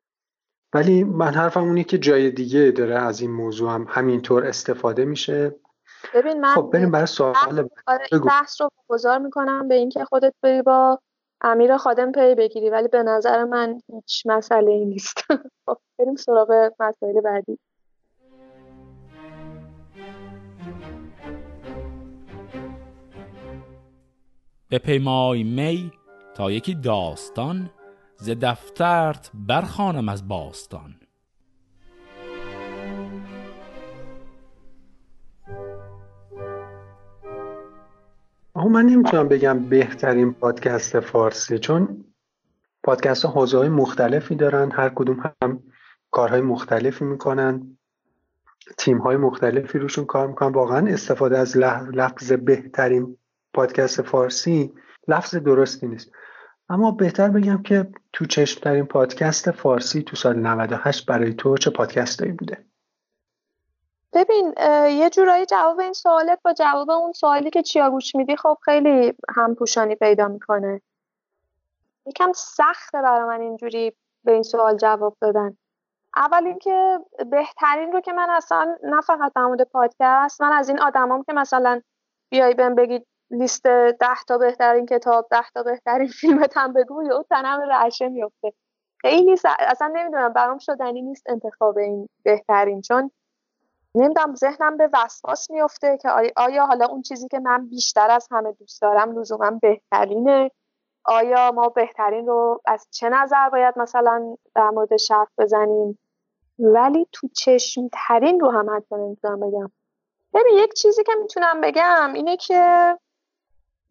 [0.73, 5.55] ولی من حرفم اونی که جای دیگه داره از این موضوع هم همینطور استفاده میشه.
[6.13, 10.61] ببین من خب بریم برای سوال آره بحث رو گذار می‌کنم به اینکه خودت بری
[10.61, 10.99] با
[11.41, 15.17] امیر خادم پی بگیری ولی به نظر من هیچ مسئله ای نیست.
[15.65, 17.59] خب بریم سراغ مسائل بعدی.
[24.69, 25.91] به پیمای می
[26.35, 27.69] تا یکی داستان
[28.17, 31.04] ز دفترت برخانم از باستان.
[38.55, 42.05] آقا من نمی‌تونم بگم بهترین پادکست فارسی چون
[42.83, 45.63] پادکست ها حوزه های مختلفی دارن هر کدوم هم
[46.11, 47.77] کارهای مختلفی می‌کنن
[48.77, 50.51] تیم های مختلفی روشون کار می‌کنن.
[50.51, 53.17] واقعا استفاده از لفظ بهترین
[53.53, 54.73] پادکست فارسی
[55.07, 56.11] لفظ درستی نیست.
[56.69, 62.31] اما بهتر بگم که تو چشمترین پادکست فارسی تو سال 98 برای تو چه پادکستایی
[62.31, 62.65] بوده.
[64.15, 64.53] ببین
[64.99, 69.13] یه جورایی جواب این سوالت با جواب اون سوالی که چیا گوش میدی خب خیلی
[69.35, 70.81] همپوشانی پیدا می‌کنه
[72.05, 75.57] یکم سخته برای من اینجوری به این سوال جواب دادن
[76.15, 76.99] اول اینکه
[77.31, 81.33] بهترین رو که من اصلا نه فقط در مورد پادکست من از این آدمام که
[81.33, 81.81] مثلا
[82.29, 87.23] بیای بهم بگید لیست ده تا بهترین کتاب ده تا بهترین فیلمت هم بگو یا
[87.29, 88.53] تنم رعشه میفته
[89.01, 89.35] خیلی.
[89.59, 93.11] اصلا نمی‌دونم برام شدنی نیست انتخاب این بهترین چون
[93.95, 98.51] نمی‌دونم ذهنم به وسواس میفته که آیا حالا اون چیزی که من بیشتر از همه
[98.51, 100.51] دوست دارم لزوما بهترینه؟
[101.05, 105.99] آیا ما بهترین رو از چه نظر باید مثلا در مورد شرف بزنیم؟
[106.59, 109.71] ولی تو چشم ترین رو هم حتی نمی‌تونم بگم.
[110.33, 112.97] ببین یک چیزی که می‌تونم بگم اینه که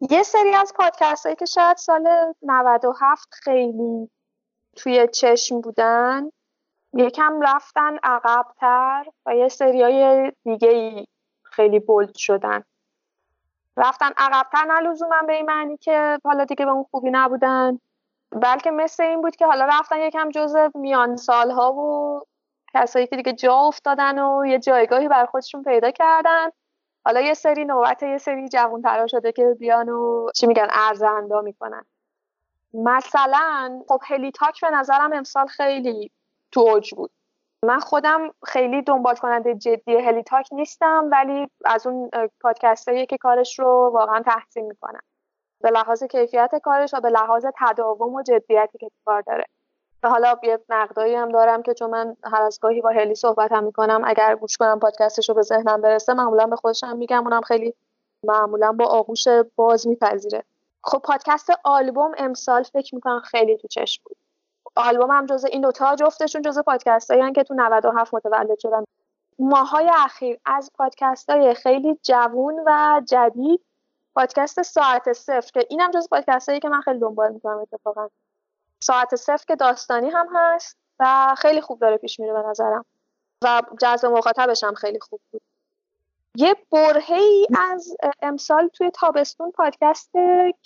[0.01, 4.09] یه سری از پادکست هایی که شاید سال 97 خیلی
[4.75, 6.29] توی چشم بودن
[6.95, 11.05] یکم رفتن عقبتر و یه سری های دیگه
[11.43, 12.63] خیلی بولد شدن.
[13.77, 17.79] رفتن عقبتر نه به این معنی که حالا دیگه به اون خوبی نبودن
[18.31, 22.21] بلکه مثل این بود که حالا رفتن یکم جز میان سالها و
[22.73, 26.49] کسایی که دیگه جا افتادن و یه جایگاهی بر خودشون پیدا کردن.
[27.05, 31.41] حالا یه سری نوبت یه سری جوان ترا شده که بیان و چی میگن ارزندا
[31.41, 31.85] می‌کنن.
[32.73, 36.11] مثلا خب هلی تاک به نظرم امسال خیلی
[36.55, 37.11] تو اوج بود.
[37.63, 42.09] من خودم خیلی دنبال کننده جدی هلی تاک نیستم ولی از اون
[42.41, 44.99] پادکست که کارش رو واقعا تحسین می‌کنم.
[45.61, 49.45] به لحاظ کیفیت کارش و به لحاظ تداوم و جدیتی که کار داره.
[50.03, 53.51] و حالا یه نقدایی هم دارم که چون من هر از گاهی با هلی صحبت
[53.51, 57.41] هم می‌کنم اگر گوش کنم پادکستش رو به ذهنم برسه معمولا به خودشم میگم اونم
[57.41, 57.73] خیلی
[58.23, 60.43] معمولا با آغوش باز میپذیره.
[60.83, 64.17] خب پادکست آلبوم امسال فکر می‌کنم خیلی تو چشم بود.
[64.75, 68.83] آلبوم هم جز این دوتا جفتشون جز پادکست هایی که تو 97 متولد شدن.
[69.39, 73.61] ماهای اخیر از پادکست های خیلی جوون و جدید
[74.15, 78.07] پادکست ساعت صفر که اینم جز پادکست هایی که من خیلی دنبال می‌کنم اتفاقا.
[78.79, 82.85] ساعت صفر که داستانی هم هست و خیلی خوب داره پیش میره به نظرم.
[83.43, 85.41] و جذب مخاطبش هم خیلی خوب بود.
[86.35, 90.11] یه برهه ای از امسال توی تابستون پادکست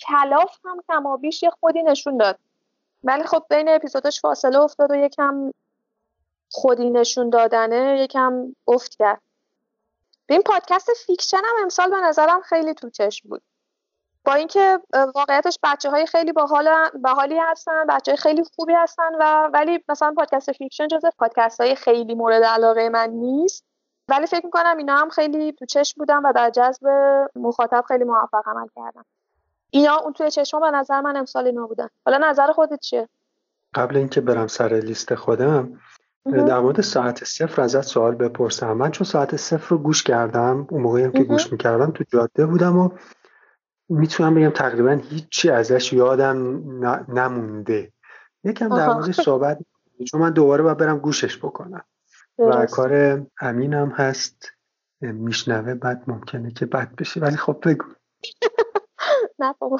[0.08, 2.38] کلاف هم کمابیش یه خودی نشون داد.
[3.04, 5.52] ولی خب بین اپیزودش فاصله افتاد و یکم
[6.50, 9.22] خودی نشون دادنه یکم افت کرد.
[10.28, 13.42] این پادکست فیکشن هم امسال به نظرم خیلی تو چشم بود.
[14.24, 14.80] با اینکه
[15.14, 16.32] واقعیتش بچه های خیلی
[17.02, 21.74] باحالی هستن بچه های خیلی خوبی هستن و ولی مثلا پادکست فیکشن جز پادکست های
[21.74, 23.64] خیلی مورد علاقه من نیست.
[24.08, 26.86] ولی فکر می‌کنم اینا هم خیلی تو چشم بودن و در جذب
[27.36, 29.04] مخاطب خیلی موفق عمل کردن.
[29.70, 31.88] اینا اون توی چشم به نظر من امسال اینا بودن.
[32.06, 33.08] حالا نظر خودت چیه؟
[33.74, 35.80] قبل اینکه برم سر لیست خودم
[36.24, 38.72] در مورد ساعت صفر ازت سوال بپرسم.
[38.72, 42.46] من چون ساعت صفر رو گوش کردم اون موقعی هم که گوش می‌کردم تو جاده
[42.46, 42.90] بودم و
[43.88, 46.36] می‌تونم بگم تقریبا هیچی ازش یادم
[47.08, 47.92] نمونده.
[48.44, 49.58] یکم در مورد صحبت
[50.06, 51.84] چون من دوباره باید برم گوشش بکنم.
[52.38, 54.52] و کار امینم هست.
[55.00, 57.20] میشنوه بعد ممکنه که بد بشه.
[57.20, 57.84] ولی خب بگو.
[59.40, 59.78] نه بابا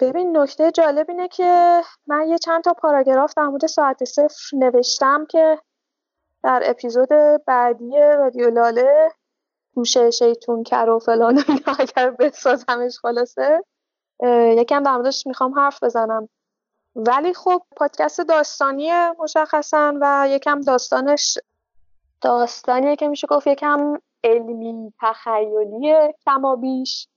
[0.00, 5.26] ببین نکته جالب اینه که من یه چند تا پاراگراف در مورد ساعت صفر نوشتم
[5.26, 5.58] که
[6.42, 7.08] در اپیزود
[7.46, 9.10] بعدی رادیو لاله
[9.74, 11.44] گوشه شیطون کر و فلان
[11.78, 13.64] اگر بسازمش خلاصه
[14.56, 16.28] یکم در موردش می‌خوام حرف بزنم.
[16.96, 21.38] ولی خب پادکست داستانی مشخصا و یکم داستانش
[22.20, 25.94] داستانیه که میشه گفت یکم علمی تخیلی
[26.26, 27.08] کما بیش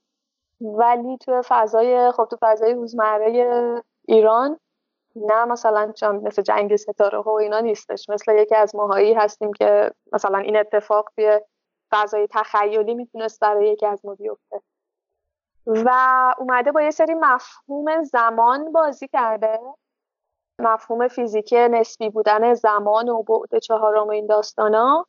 [0.60, 4.58] ولی تو فضای خب تو فضای روزمره ایران
[5.16, 5.92] نه مثلا
[6.22, 8.08] مثل جنگ ستاره ها و اینا نیستش.
[8.08, 11.40] مثل یکی از ماهایی هستیم که مثلا این اتفاق توی
[11.90, 14.60] فضای تخیلی می‌تونست برای یکی از ما بیفته.
[15.66, 15.90] و
[16.38, 19.60] اومده با یه سری مفهوم زمان بازی کرده.
[20.58, 25.06] مفهوم فیزیکی نسبی بودن زمان و بعد چهارم این داستانا.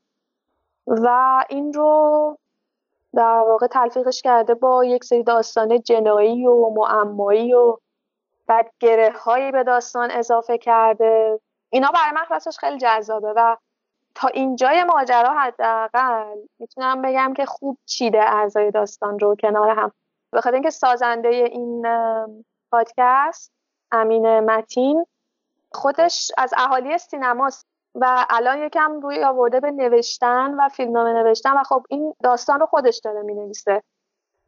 [0.88, 2.38] و این رو
[3.16, 7.78] در واقع تلفیقش کرده با یک سری داستان جنایی و معمایی و
[8.48, 11.40] بعد گره هایی به داستان اضافه کرده.
[11.70, 13.58] اینا برای من خیلی جذابه و
[14.16, 19.92] تا اینجای ماجرا حداقل می‌تونم بگم که خوب چیده اعضای داستان رو کنار هم.
[20.34, 21.88] بخاطر اینکه سازنده این
[22.72, 23.52] پادکست
[23.92, 25.06] امین متین
[25.72, 31.64] خودش از اهالی سینماست و الان یکم روی آورده به نوشتن و فیلمنامه نوشتن و
[31.64, 33.84] خب این داستان رو خودش داره نویسه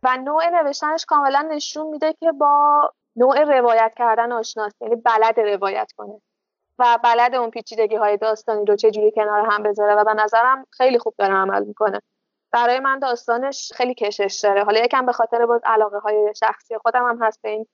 [0.04, 5.92] و نوع نوشتنش کاملا نشون میده که با نوع روایت کردن آشناست یعنی بلد روایت
[5.98, 6.22] کنه.
[6.80, 11.00] و بلد اون پیچیدگی های داستانی رو چجوری کنار هم بذاره و به نظرم خیلی
[11.00, 12.02] خوب داره عمل می‌کنه.
[12.52, 14.64] برای من داستانش خیلی کشش داره.
[14.64, 17.68] حالا یکم به خاطر باز علاقه های شخصی خودم هم هست به این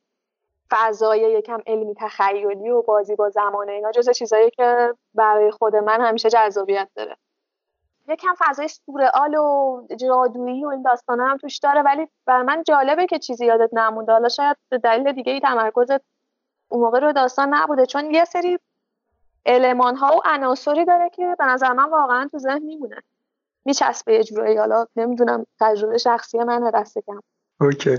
[0.71, 6.01] فضای یکم علمی تخیلی و بازی با زمانه اینا جز چیزایی که برای خود من
[6.01, 7.17] همیشه جذابیت داره.
[8.07, 13.05] یکم فضای سورئال و جادویی و این داستانه هم توش داره ولی بر من جالبه
[13.05, 14.11] که چیزی یادت نمونده.
[14.11, 16.01] حالا شاید به دلیل دیگه ای تمرکزت
[16.69, 18.59] اون موقع رو داستان نبوده چون یه سری
[19.45, 23.03] علمان ها و عناصری داره که به نظر من واقعا تو ذهن میمونه.
[23.65, 27.19] میچسبه یه جورایی حالا نمی‌دونم تجربه شخصی من دست کم
[27.61, 27.97] اوکی.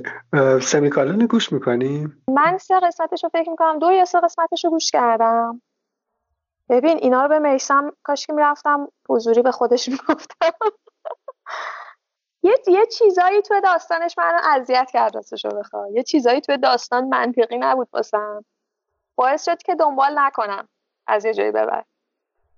[0.63, 3.79] سمیکالون گوش می‌کنی؟ من سه قسمتش رو فکر می‌کنم.
[3.79, 5.63] دو یا سه قسمتش رو گوش کردم.
[6.69, 10.53] ببین اینا رو به میسم کاش که می‌رفتم حضوری به خودش می‌گفتم.
[12.43, 15.93] یه یه چیزایی تو داستانش من اذیت کرد راستش رو بخوای.
[15.93, 18.45] یه چیزایی تو داستان منطقی نبود واسم.
[19.19, 20.69] باعث شد که دنبال نکنم.
[21.07, 21.85] از یه جایی ببر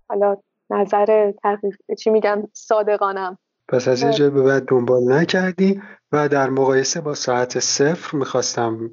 [0.09, 0.37] حالا
[0.71, 3.39] نظر تحقیق چی میگم صادقانم.
[3.73, 5.83] پس از یه جایی به بعد دنبال نکردی
[6.13, 8.91] و در مقایسه با ساعت صفر می‌خواستم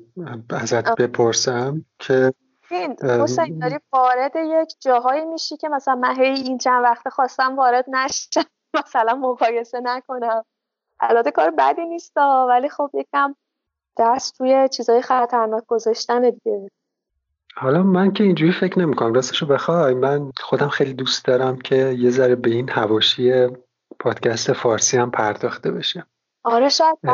[0.49, 2.33] ازت بپرسم که
[3.01, 7.85] حسین داری وارد یک جاهایی میشی که مثلا من هی این چند وقت خواستم وارد
[7.89, 8.41] نشم.
[8.85, 10.43] مثلا مقایسه نکنم.
[10.99, 12.17] البته کار بدی نیست
[12.49, 13.35] ولی خب یکم
[13.97, 16.69] دست توی چیزای خطرناک گذاشتن دیگه.
[17.55, 19.93] حالا من که اینجوری فکر نمی کنم راستشو بخوای.
[19.93, 23.47] من خودم خیلی دوست دارم که یه ذره به این هواشی
[23.99, 26.05] پادکست فارسی هم پرداخته بشه.
[26.43, 27.11] آره شاید به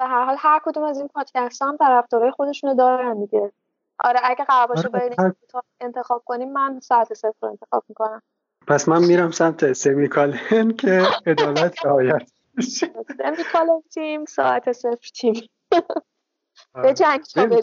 [0.00, 3.52] هر حال هر کدوم از این پادکست هم طرفدارای خودشونو دارن دیگه.
[3.98, 5.34] آره اگه قرار باشه آره بین
[5.80, 8.22] انتخاب کنیم من ساعت صفر رو انتخاب می‌کنم.
[8.68, 12.30] پس من میرم سمت سمیکالن که عدالت رعایت
[13.18, 15.48] سمیکالن تیم ساعت صفر تیم.
[16.74, 17.60] به جنگ تا به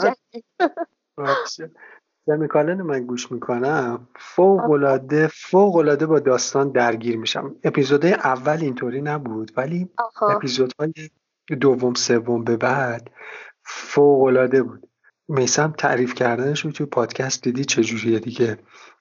[2.27, 7.55] جنگ سمیکالن من گوش می‌کنم فوق العاده فوق العاده با داستان درگیر میشم.
[7.63, 9.89] اپیزودهای اول اینطوری نبود ولی
[10.21, 10.93] اپیزودهای
[11.61, 13.11] دوم سوم به بعد
[13.63, 14.89] فوق العاده بود.
[15.27, 18.57] میسم تعریف کردنش رو توی پادکست دیدی چجوریه دیگه؟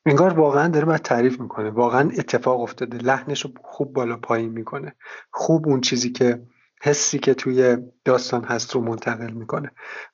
[0.07, 1.71] انگار واقعا داره باید تعریف می‌کنه.
[1.71, 2.99] واقعا اتفاق افتاده.
[2.99, 4.95] لحنش رو خوب بالا پایین می‌کنه.
[5.31, 6.43] خوب اون چیزی که
[6.85, 9.71] حسی که توی داستان هست رو منتقل می‌کنه.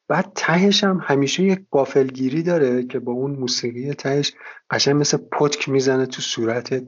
[0.09, 4.33] بعد تهش هم همیشه یک قافلگیری داره که با اون موسیقی تهش
[4.71, 6.83] قشنگ مثل پتک می‌زنه تو صورتت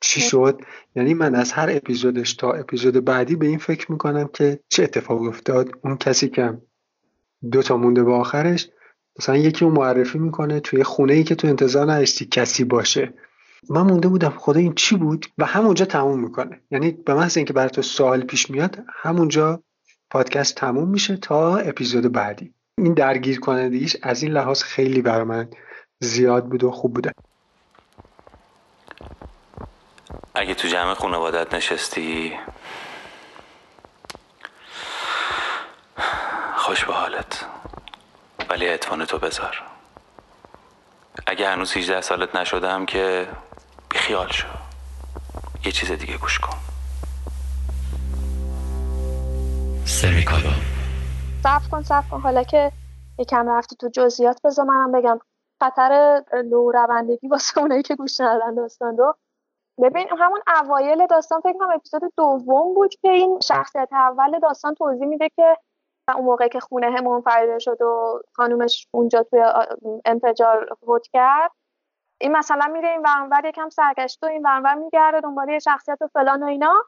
[0.00, 0.60] چی شد.
[0.96, 5.22] یعنی من از هر اپیزودش تا اپیزود بعدی به این فکر می‌کنم که چه اتفاق
[5.22, 5.70] افتاد.
[5.84, 6.58] اون کسی که
[7.52, 8.68] دو تا مونده به آخرش
[9.18, 13.14] مثلا یکی رو معرفی می‌کنه توی خونه ای که تو انتظار نداشتی کسی باشه.
[13.70, 16.60] من مونده بودم خدا این چی بود و همونجا تموم می‌کنه.
[16.70, 19.62] یعنی به محض اینکه برای تو سوال پیش میاد همونجا
[20.10, 22.54] پادکست تموم میشه تا اپیزود بعدی.
[22.78, 25.48] این درگیر کنندگیش از این لحاظ خیلی برای من
[26.00, 27.12] زیاد بود و خوب بوده.
[30.34, 32.32] اگه تو جمع خانوادت نشستی
[36.56, 37.44] خوش به حالت.
[38.50, 39.62] ولی اتوان تو بذار.
[41.26, 43.28] اگه هنوز 18 سالت نشدم که
[43.90, 44.48] بیخیال شو.
[45.64, 46.56] یه چیز دیگه گوش کن.
[49.84, 50.50] سمیکالو
[51.42, 52.20] صف کن صف کن.
[52.20, 52.72] حالا که
[53.18, 55.18] یکم رفتی تو جزئیات بذار منم بگم.
[55.60, 59.14] خطر لو روندگی واسه اونایی که گوش ندادن داستان رو.
[59.82, 65.06] ببین همون اوایل داستان فکر کنم اپیزود دوم بود که این شخصیت اول داستان توضیح
[65.06, 65.56] میده که
[66.14, 69.42] اون موقع که خونه منفرده شد و خانومش اونجا توی
[70.04, 71.50] انفجار فوت کرد
[72.20, 76.42] این مثلا میره این ورانور یکم سرگشت و این ورانور میگرده دنبال شخصیت و فلان
[76.42, 76.84] و اینا.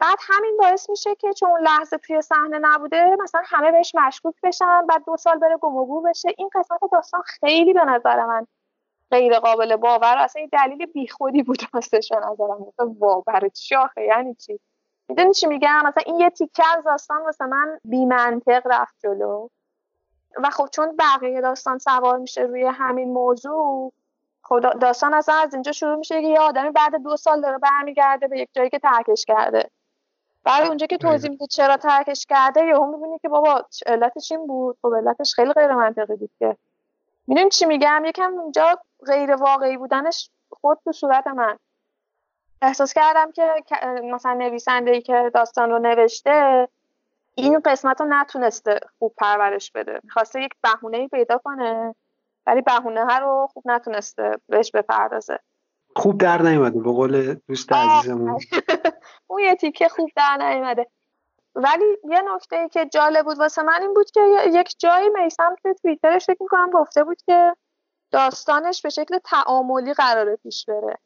[0.00, 4.86] بعد همین باعث میشه که چون لحظه توی صحنه نبوده مثلا همه بهش مشکوک بشن
[4.86, 6.28] بعد دو سال بره گم بشه.
[6.38, 8.46] این قسمت داستان خیلی به نظر من
[9.10, 14.34] غیر قابل باور اصلا این دلیل بیخودی بود راستش به نظرم واو چی آخه یعنی
[14.34, 14.60] چی؟
[15.08, 19.48] می‌دونی چی میگم؟ مثلا این یه تیکه از داستان واسه من بی منطق رفت جلو.
[20.42, 23.92] و خب چون بقیه داستان سوار میشه روی همین موضوع
[24.42, 28.28] خب داستان اصلا از اینجا شروع میشه که یه آدمی بعد دو سال داره برمیگرده
[28.28, 29.70] به یک جایی که ترکش کرده.
[30.44, 34.78] برای اونجا که توضیح میده چرا ترکش کرده یهو می‌بینی که بابا علتش این بود.
[34.82, 36.56] خب علتش خیلی غیر منطقی بود که.
[37.26, 41.58] می‌دونی چی میگم؟ یکم اونجا غیر واقعی بودنش خود تو صورت من.
[42.62, 43.64] احساس کردم که
[44.04, 46.68] مثلا نویسنده ای که داستان رو نوشته
[47.34, 50.00] این قسمت رو نتونسته خوب پرورش بده.
[50.04, 51.94] می‌خواسته یک بهونه پیدا کنه
[52.46, 55.38] ولی بهونه ها رو خوب نتونسته بهش بپردازه.
[55.96, 58.40] خوب در نیومده به قول دوست عزیزمون.
[59.26, 60.86] اون یه تیکه خوب در نیومده.
[61.54, 65.56] ولی یه نکته ای که جالب بود واسه من این بود که یک جایی میسم
[65.62, 67.56] که توییترش فکر می‌کنم گفته بود که
[68.10, 70.98] داستانش به شکل تعاملی قراره پیش بره.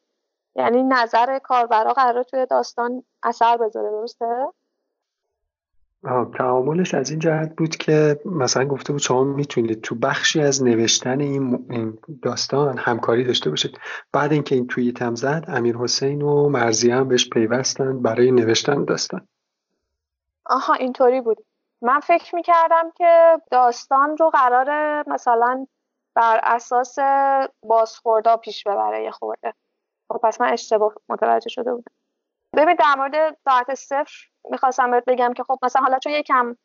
[0.56, 4.48] یعنی نظر کاربرا قراره توی داستان اثر بذاره درسته؟
[6.38, 11.20] تعاملش از این جهت بود که مثلا گفته بود شما می‌تونید تو بخشی از نوشتن
[11.20, 13.78] این داستان همکاری داشته باشید.
[14.12, 18.84] بعد اینکه این توییت هم زد امیر حسین و مرزی هم بهش پیوستند برای نوشتن
[18.84, 19.28] داستان.
[20.46, 21.44] آها اینطوری بود.
[21.82, 25.66] من فکر می‌کردم که داستان رو قراره مثلا
[26.14, 26.96] بر اساس
[27.62, 29.54] بازخوردا پیش ببره یه خورده.
[30.12, 31.92] خب پس من اشتباه متوجه شده بودم.
[32.56, 34.12] ببین در مورد ساعت صفر
[34.50, 36.56] می‌خواستم بهت بگم که خب مثلا حالا چون یکم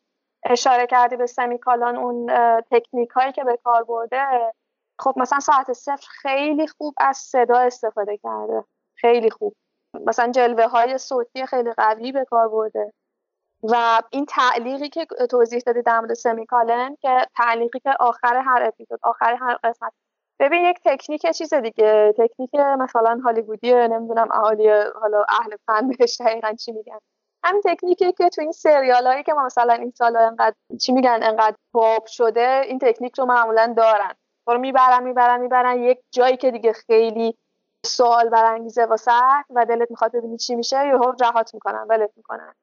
[0.44, 2.26] اشاره کردی به سمیکالان اون
[2.70, 4.52] تکنیک هایی که به کار برده
[4.98, 8.64] خب مثلا ساعت صفر خیلی خوب از صدا استفاده کرده.
[8.94, 9.54] خیلی خوب.
[10.06, 12.92] مثلا جلوه های صوتی خیلی قوی به کار برده.
[13.62, 19.00] و این تعلیقی که توضیح دادی در مورد سمیکالن که تعلیقی که آخر هر اپیزود
[19.02, 19.92] آخر هر قسمت
[20.40, 24.68] ببین یک تکنیک چیز دیگه تکنیک مثلا هالیوودی نمی‌دونم اهالی
[25.00, 26.98] حالا اهل فن بهش دقیقا چی میگن.
[27.44, 31.20] همین تکنیکی که تو این سریال هایی که ما مثلا این سال انقدر چی میگن
[31.22, 34.14] انقدر پاپ شده این تکنیک رو معمولا دارن.
[34.46, 37.36] رو می‌برن می‌برن می‌برن یک جایی که دیگه خیلی
[37.86, 39.12] سوال برانگیزه واسه
[39.50, 42.54] و دلت می‌خواد ببینی چی میشه یهو رهات می‌کنن ولت می‌کنن.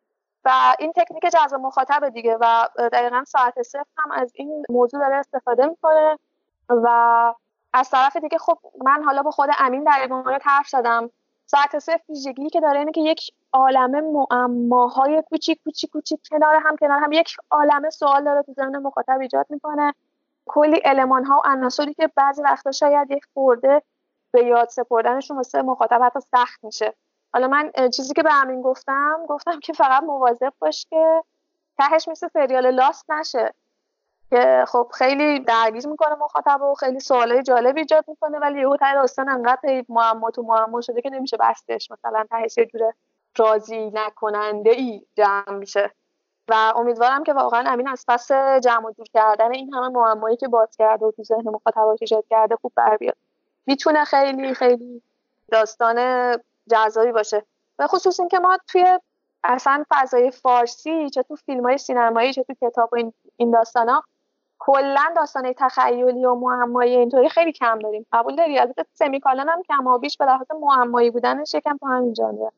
[0.46, 5.16] و این تکنیک جذب مخاطب دیگه و دقیقا ساعت صفر هم از این موضوع داره
[5.16, 6.18] استفاده می‌کنه
[6.70, 7.34] و
[7.76, 11.10] از طرف دیگه خب من حالا با خود امین در این مورد حرف زدم.
[11.46, 16.76] ساعت صفر ویژگی که داره اینه که یک عالمه معماهای کوچیک کوچیک کوچیک کنار هم
[16.76, 17.12] کنار هم.
[17.12, 19.94] یک عالمه سوال داره تو ذهن مخاطب ایجاد می‌کنه.
[20.46, 23.82] کلی المان ها و عناصری که بعضی وقتا شاید یک خورده
[24.32, 26.94] به یاد سپردنشون واسه مخاطب حتی سخت میشه.
[27.34, 31.24] حالا من چیزی که به امین گفتم گفتم که فقط مواظب باش که
[31.78, 33.54] تهش مثل سریال لاست نشه.
[34.30, 38.94] که خب خیلی درگیر می‌کنه مخاطب و خیلی سوالای جالب ایجاد می‌کنه ولی یهو ته
[38.94, 41.92] داستان انقدر معما تو معما شده که نمیشه بستش.
[41.92, 42.94] مثلا تهش یه جوره
[43.38, 45.92] راضی نکننده ای جمع میشه.
[46.48, 48.32] و امیدوارم که واقعا امین از پس
[48.64, 52.56] جمع دور کردن این همه معمایی که باز کرده و تو ذهن مخاطبات ایجاد کرده
[52.56, 53.16] خوب بر بیاد.
[53.66, 55.02] می‌تونه خیلی خیلی
[55.52, 55.98] داستان
[56.70, 57.46] جذابی باشه.
[57.78, 59.00] به خصوص اینکه ما توی
[59.44, 64.04] اصلا فضای فارسی چه تو فیلم های سینمایی چه تو کتاب و این داستان ها
[64.60, 68.06] کلا داستان تخیلی و معمایی اینطوری خیلی کم داریم.
[68.12, 72.52] قبول داری؟ البته سمیکالن هم کم بیش به لحاظ معمایی بودنش یکم تو همین جانبه.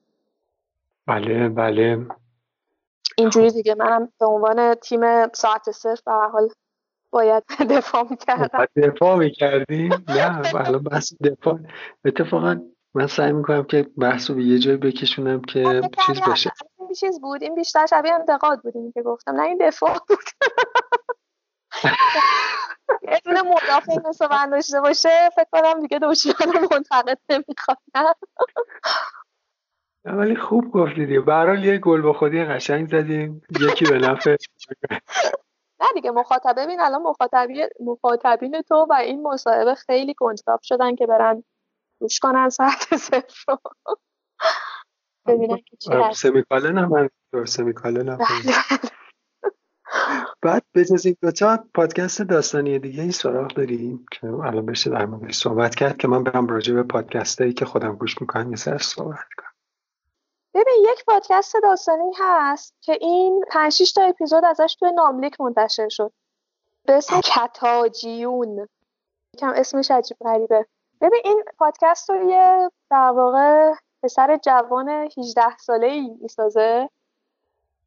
[1.07, 2.05] بله بله.
[3.17, 6.49] اینجوری دیگه منم به عنوان تیم ساعت صرف به حال
[7.09, 7.43] باید
[7.77, 8.65] دفاع می‌کردم.
[8.75, 11.59] دفاع می‌کردی؟ نه الان بحث دفاع.
[12.05, 12.61] اتفاقا
[12.93, 17.21] من سعی می‌کنم که بحث رو به یه جای بکشونم که چیز بشه این چیز
[17.21, 17.43] بود.
[17.43, 19.35] این بیشتر شبیه انتقاد بود این که گفتم.
[19.35, 20.17] نه این دفاع بود.
[23.01, 27.77] یه دونه مدافع مثل من داشته باشه فکر کنم دیگه دشمن منتقد نمی‌خواد
[30.05, 33.41] ولی خوب گفتی دیگه برحال یه گل با خودی قشنگ زدیم.
[33.59, 34.35] یکی به نفع.
[35.79, 41.05] نه دیگه مخاطب ببین الان مخاطبی مخاطبین تو و این مصاحبه خیلی کنجکاو شدن که
[41.07, 41.43] برن
[41.99, 43.21] گوش کنن ساعت صفر.
[43.47, 43.57] رو
[45.27, 46.21] ببینن که چی هست.
[46.21, 47.09] سمیکاله نه من
[47.45, 48.17] سمیکاله نه
[50.47, 55.05] بعد به جز این دوتا پادکست داستانی دیگه ای سراغ داریم که الان بشه در
[55.05, 58.55] موردش صحبت کرد که من برم راجع به پادکست هایی که خودم گوش می‌کنم یه
[58.55, 59.53] سر صحبت کنم.
[60.53, 66.11] ببین یک پادکست داستانی هست که این پنج تا اپیزود ازش توی ناملیک منتشر شد.
[66.85, 68.67] به اسم کتاجیون.
[69.37, 70.65] کم اسمش عجیب غریبه.
[71.01, 76.89] ببین این پادکست رو یه در واقع پسر جوان 18 ساله ای می‌سازه.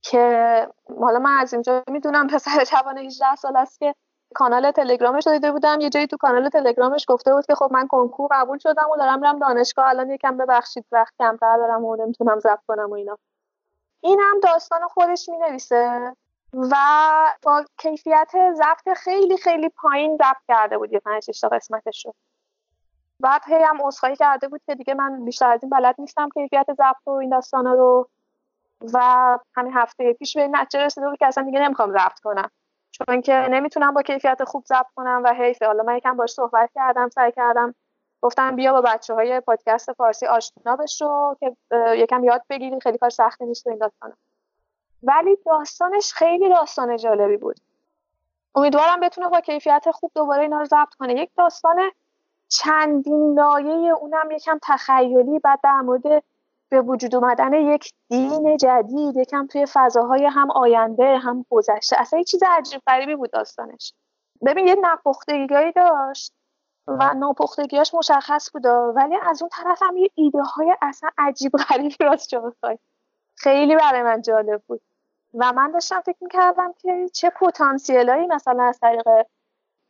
[0.02, 0.68] که
[1.00, 3.94] حالا من از اینجا می‌دونم پسر جوان 18 سال است که
[4.34, 5.80] کانال تلگرامش رو دیده بودم.
[5.80, 9.20] یه جایی تو کانال تلگرامش گفته بود که خب من کنکور قبول شدم و دارم
[9.20, 9.88] میرم دانشگاه.
[9.88, 13.18] الان یکم ببخشید وقت کمتر دارم و نمی‌تونم ضبط کنم و اینا.
[14.00, 16.12] این هم داستان خودش می نویسه
[16.54, 16.76] و
[17.42, 22.14] با کیفیت ضبط خیلی خیلی پایین ضبط کرده بود یه پنج تا قسمتش رو.
[23.20, 26.66] بعد هی هم عذرخواهی کرده بود که دیگه من بیشتر از این بلد نیستم کیفیت
[26.72, 28.08] ضبط و این داستانا رو.
[28.94, 32.50] و همین هفته پیش به نتیجه رسیده بود که اصلا دیگه نمی‌خوام ضبط کنم.
[32.90, 35.66] چون که نمی‌تونم با کیفیت خوب ضبط کنم و حیفه.
[35.66, 37.74] حالا من یکم باش صحبت کردم سعی کردم.
[38.22, 41.56] گفتم بیا با بچه های پادکست فارسی آشنا بشو که
[41.96, 42.80] یکم یاد بگیری.
[42.80, 44.14] خیلی کار سختی نیست این داستانه
[45.02, 47.56] ولی داستانش خیلی داستان جالبی بود.
[48.54, 51.14] امیدوارم بتونه با کیفیت خوب دوباره اینا رو ضبط کنه.
[51.14, 51.90] یک داستان
[52.48, 56.22] چندین لایه اونم یکم تخیلی بعد در مورد
[56.70, 62.00] به وجود اومدن یک دین جدید یکم توی فضاهای هم آینده هم گذشته.
[62.00, 63.94] اصلا یه چیز عجیب غریبی بود داستانش.
[64.46, 66.32] ببین یه نپختگیهایی داشت
[66.86, 68.66] و ناپختگیاش مشخص بود.
[68.66, 72.78] ولی از اون طرف هم یه ایده های اصلا عجیب غریبی راست بخوای
[73.36, 74.80] خیلی برای من جالب بود.
[75.34, 79.08] و من داشتم فکر می‌کردم که چه پتانسیلایی مثلا از طریق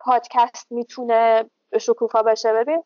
[0.01, 1.51] پادکست می‌تونه
[1.81, 2.53] شکوفا بشه.
[2.53, 2.83] ببین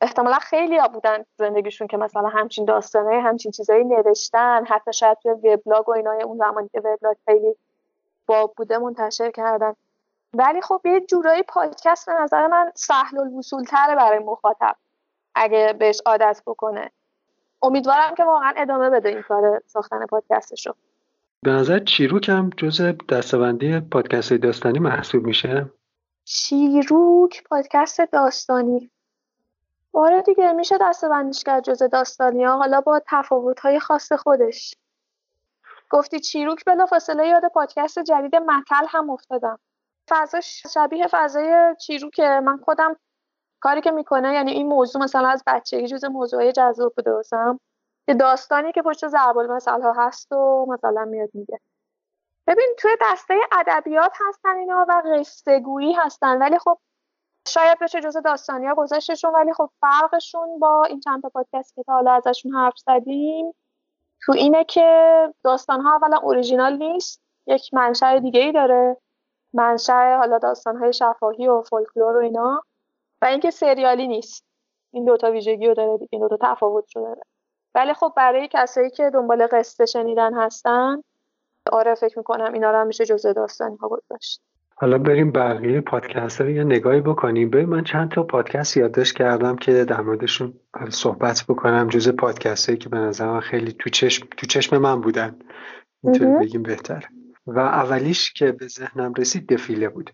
[0.00, 5.30] احتمالا خیلی ها بودن زندگیشون که مثلا همچین داستانه همچین چیزایی نوشتن حتی شاید توی
[5.32, 7.56] وبلاگ و اینای اون زمانی که وبلاگ خیلی
[8.26, 9.74] باب بوده منتشر کردن.
[10.34, 14.76] ولی خب یه جورایی پادکست به نظر من سهل الوصول تره برای مخاطب
[15.34, 16.90] اگه بهش عادت بکنه.
[17.62, 20.74] امیدوارم که واقعا ادامه بده این کار ساختن پادکستش رو
[21.42, 25.70] به نظر چیروک هم جز دستبندی پادکست داستانی محسوب میشه؟
[26.24, 28.90] چیروک پادکست داستانی.
[29.94, 34.74] آره دیگه میشه دسته بندیش کرد جز داستانی ها؟ حالا با تفاوت های خاص خودش.
[35.90, 39.58] گفتی چیروک بلا فاصله یاد پادکست جدید متل هم افتادم.
[40.10, 42.40] فضاش شبیه فضای چیروکه.
[42.44, 42.96] من خودم
[43.60, 47.60] کاری که می‌کنه یعنی این موضوع مثلا از بچگی جز موضوعی جذاب بوده واسم.
[48.06, 51.60] که داستانی که پشت ضرب المثل ها هست و مثلا میاد میگه.
[52.46, 55.62] ببین توی دسته ادبیات هستن اینا و قصه
[55.98, 56.78] هستن ولی خب
[57.48, 61.82] شاید بشه جز داستانی ها گذاشتشون ولی خب فرقشون با این چند تا پادکست که
[61.82, 63.54] تا حالا ازشون حرف زدیم
[64.22, 68.96] تو اینه که داستان ها اولا اوریژینال نیست یک منشأ دیگه ای داره
[69.52, 72.62] منشأ حالا داستان های شفاهی و فولکلور و اینا
[73.22, 74.44] و اینکه سریالی نیست.
[74.92, 77.22] این دوتا ویژگی رو داره این دوتا تفاوت رو داره.
[77.74, 81.02] ولی خب برای کسایی که دنبال قصه شنیدن هستن
[81.72, 84.42] آره فکر می‌کنم اینا رو هم میشه جزء داستانی ها گذاشت.
[84.80, 87.50] حالا بریم بقیه پادکست رو یه نگاهی بکنیم.
[87.50, 90.54] ببین من چند تا پادکست یادداشت کردم که در موردشون
[90.88, 91.88] صحبت بکنم.
[91.88, 95.38] جز پادکست هایی که به نظر خیلی تو چشم تو چشم من بودن.
[96.04, 97.04] اینطوری بگیم بهتر
[97.46, 100.10] و اولیش که به ذهنم رسید دفیله بود.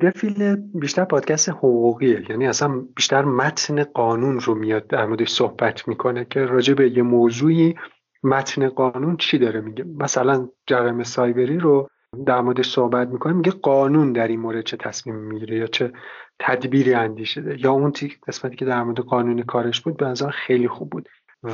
[0.00, 2.30] دفیله بیشتر پادکست حقوقیه.
[2.30, 7.02] یعنی اصلا بیشتر متن قانون رو میاد در موردش صحبت می‌کنه که راجع به یه
[7.02, 7.74] موضوعی
[8.22, 9.84] متن قانون چی داره میگه.
[9.84, 11.88] مثلا جرم سایبری رو
[12.26, 15.92] در موردش صحبت می‌کنه میگه قانون در این مورد چه تصمیم می‌گیره یا چه
[16.38, 17.92] تدبیری اندیشیده یا اون
[18.26, 21.08] قسمتی که در مورد قانون کارش بود به نظر خیلی خوب بود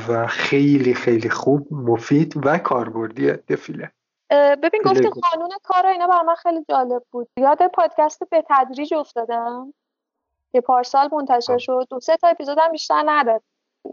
[0.09, 3.91] و خیلی خیلی خوب مفید و کاربردی دفیله.
[4.63, 7.27] ببین گفتی قانون کار اینا بر من خیلی جالب بود.
[7.37, 9.73] یاد پادکست به تدریج افتادم
[10.51, 11.87] که پارسال منتشر شد.
[11.89, 13.41] دو سه تا اپیزودم بیشتر نداد.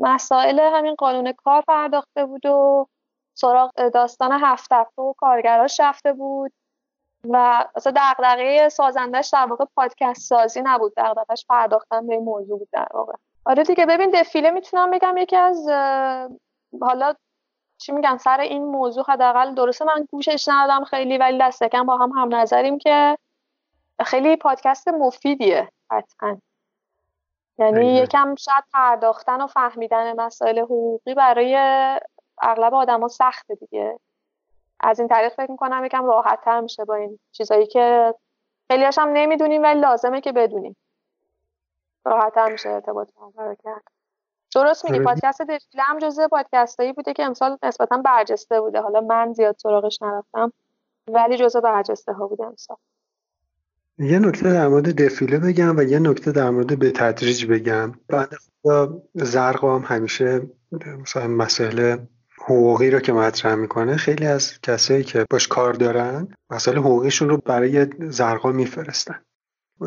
[0.01, 2.87] مسائل همین قانون کار پرداخته بود و
[3.41, 6.53] سراغ داستان هفت و کارگراش رفته بود
[7.25, 12.69] و اصلا دغدغه سازندش در واقع پادکست سازی نبود دغدغش پرداختن به این موضوع بود
[12.73, 13.13] در واقع.
[13.45, 15.69] آره دیگه ببین دفیله می‌تونم بگم یکی از
[16.81, 17.15] حالا
[17.79, 21.97] چی میگن سر این موضوع حداقل درسته من گوشش ندادم خیلی ولی دست کم با
[21.97, 23.19] هم هم نظریم که
[24.05, 26.39] خیلی پادکست مفیدیه قطعا.
[27.59, 31.57] یعنی یکم شاید پرداختن و فهمیدن مسائل حقوقی برای
[32.43, 33.99] اغلب آدما سخته دیگه.
[34.81, 38.15] از این طریق فکر می‌کنم یکم راحت تر میشه با این چیزایی که
[38.71, 40.77] خیلی هم نمی‌دونیم ولی لازمه که بدونیم.
[42.05, 43.83] راحت تر میشه ارتباط برقرار کرد.
[44.55, 48.81] درست میگی پادکست دفیله هم جزء پادکستایی بوده که امسال نسبتا برجسته بوده.
[48.81, 50.53] حالا من زیاد سراغش نرفتم
[51.09, 52.77] ولی جزء برجسته ها بوده امسال.
[53.99, 57.93] یه نکته در مورد دفیله بگم و یه نکته در مورد به تدریج بگم.
[58.09, 58.35] بعد
[59.15, 60.43] زرق هم همیشه
[61.01, 62.09] مثلا مسئله
[62.49, 67.37] حقوقی رو که مطرح می‌کنه خیلی از کسایی که باش کار دارن مسئله حقوقیشون رو
[67.37, 69.21] برای زرقا میفرستن.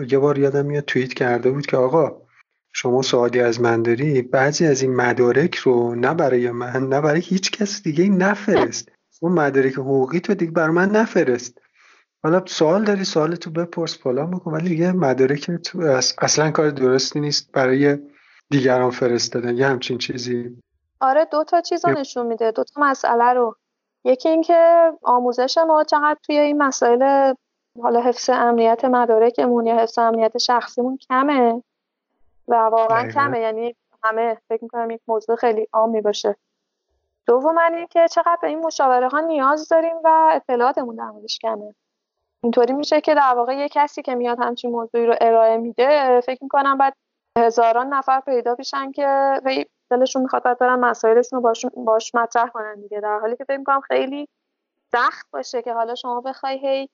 [0.08, 2.22] یه بار یادم میاد توییت کرده بود که آقا
[2.74, 7.22] شما سوالی از من داری بعضی از این مدارک رو نه برای من نه برای
[7.22, 8.92] هیچ کس دیگه نفرست.
[9.22, 11.58] اون مدارک حقوقی تو دیگه برای من نفرست.
[12.24, 15.82] حالا سوال داری سوال تو بپرس فلان بکن ولی دیگه مدارک تو
[16.18, 17.98] اصلا کار درستی نیست برای
[18.50, 19.58] دیگران فرستادن.
[19.58, 20.58] یه همچین چیزی
[21.02, 22.52] آره دو تا چیز رو نشون میده.
[22.52, 23.56] دو تا مسئله رو.
[24.04, 27.34] یکی اینکه آموزش ما چقدر توی این مسائل
[27.82, 31.64] حالا حفظ امنیت مدارکمون یا حفظ امنیت شخصیمون کمه؟
[32.48, 36.36] و واقعا کمه یعنی همه فکر می‌کنم یک موضوع خیلی عامی باشه
[37.26, 41.76] دوم این که چقدر به این مشاوره ها نیاز داریم و اطلاعاتمون در موردش کمه.
[42.44, 46.44] اینطوری میشه که در واقع یه کسی که میاد همچین موضوعی رو ارائه میده فکر
[46.44, 46.94] می‌کنم بعد
[47.38, 49.42] هزاران نفر پیدا بشن که
[49.92, 53.00] دلشون می‌خواد برن مسائلشون رو باش مطرح کنن دیگه.
[53.00, 54.28] در حالی که فکر می‌کنم خیلی
[54.92, 56.90] سخت باشه که حالا شما بخوای هی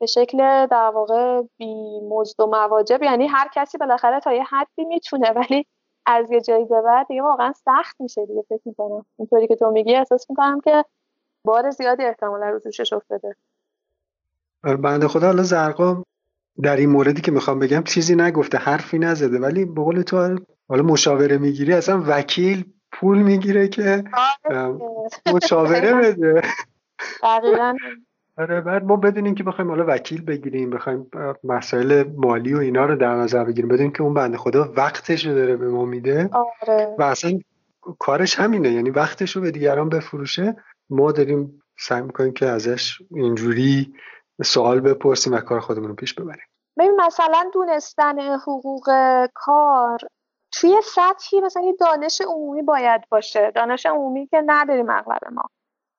[0.00, 4.84] به شکل در واقع بی مزد و مواجب یعنی هر کسی بالاخره تا یه حدی
[4.84, 5.66] می‌تونه ولی
[6.06, 9.06] از یه جایی به بعد دیگه واقعا سخت میشه دیگه فکر می‌کنم.
[9.18, 10.84] اینطوری که تو میگی احساس می‌کنم که
[11.44, 13.36] بار زیادی احتمالا رو دوشش افتاده
[14.64, 16.02] آره، بنده خدا حالا زرقا
[16.62, 20.38] در این موردی که می‌خوام بگم چیزی نگفته حرفی نزده ولی به قول تو
[20.68, 24.04] حالا مشاوره می‌گیری اصلا وکیل پول می‌گیره که
[24.44, 24.78] آره.
[25.34, 26.42] مشاوره بده.
[27.22, 31.10] آره بعد ما بدونیم که بخوایم حالا وکیل بگیریم بخوایم
[31.44, 35.34] مسائل مالی و اینا رو در نظر بگیریم بدونیم که اون بنده خدا وقتش رو
[35.34, 36.30] داره به ما میده.
[36.32, 36.94] آره.
[36.98, 37.38] و اصلا
[37.98, 40.56] کارش همینه یعنی وقتش رو به دیگران بفروشه.
[40.90, 43.94] ما داریم سعی می‌کنیم که ازش اینجوری
[44.44, 46.46] سوال بپرسیم و کار خودمون رو پیش ببریم.
[46.78, 48.90] ببین مثلا دونستن حقوق
[49.34, 49.98] کار
[50.52, 55.42] توی سطحی مثلا یه دانش عمومی باید باشه؟ دانش عمومی که نداریم اغلب ما.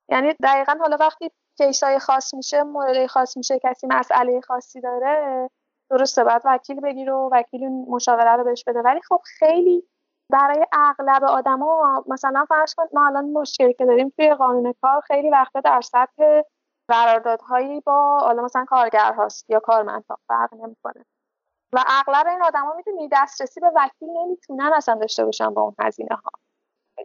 [0.10, 5.50] یعنی دقیقا حالا وقتی کیسای خاص میشه مورد خاص میشه کسی مسئله خاصی داره
[5.92, 8.82] درسته باید وکیل بگیر و وکیل مشاوره رو بهش بده.
[8.82, 9.84] ولی خب خیلی
[10.32, 15.30] برای اغلب آدما مثلا فرض کن ما الان مشکلی که داریم توی قانون کار خیلی
[15.30, 16.42] وقتا در سطح
[16.88, 21.06] قراردادهایی با حالا مثلا کارگر هاست یا کارمندها فرق نمی‌کنه.
[21.74, 26.16] و اغلب این آدما می‌تونی دسترسی به وکیل نمی‌تونن اصلا داشته باشن با اون هزینه
[26.16, 26.32] ها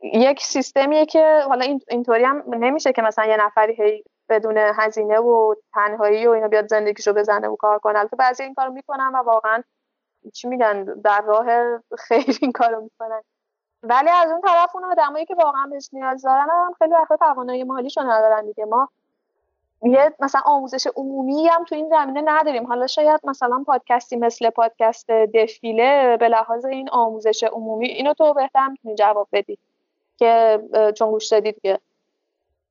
[0.02, 5.54] یک سیستمیه که حالا اینطوری هم نمیشه که مثلا یه نفری هی بدون هزینه و
[5.74, 7.98] تنهایی و اینا بیاد زندگیشو بزنه و کار کنه.
[7.98, 9.62] البته بعضی این کارو می‌کنن و واقعا
[10.34, 11.46] چی میگن در راه
[11.98, 13.22] خیر این کارو می‌کنن.
[13.82, 17.64] ولی از اون طرف اون آدمایی که واقعا بهش نیاز دارن هم خیلی وقتا توانایی
[17.64, 18.64] مالیشو ندارن دیگه.
[18.64, 18.88] ما
[19.84, 22.66] یه مثلا آموزش عمومی هم تو این زمینه نداریم.
[22.66, 28.68] حالا شاید مثلا پادکستی مثل پادکست دفیله به لحاظ این آموزش عمومی اینو تو بهتر
[28.68, 29.58] می‌تونی جواب بدی
[30.16, 30.62] که
[30.96, 31.78] چون گوش دادی دیگه.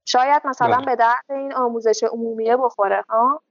[0.05, 0.86] شاید مثلا بله.
[0.86, 3.41] به درد این آموزش عمومیه بخوره ها؟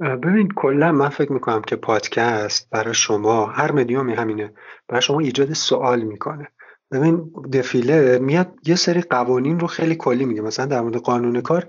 [0.00, 4.52] ببین کلا من فکر می‌کنم که پادکست برای شما هر مدیومی همینه.
[4.88, 6.48] برای شما ایجاد سوال می‌کنه.
[6.92, 10.40] ببین دفیله میاد یه سری قوانین رو خیلی کلی میگه.
[10.40, 11.66] مثلا در مورد قانون کار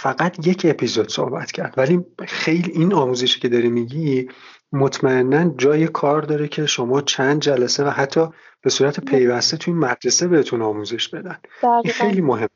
[0.00, 1.74] فقط یک اپیزود صحبت کرد.
[1.76, 4.28] ولی خیلی این آموزشی که داری میگی
[4.72, 8.28] مطمئنا جای کار داره که شما چند جلسه و حتی
[8.62, 11.38] به صورت پیوسته توی مدرسه بهتون آموزش بدن.
[11.62, 12.48] این خیلی مهم.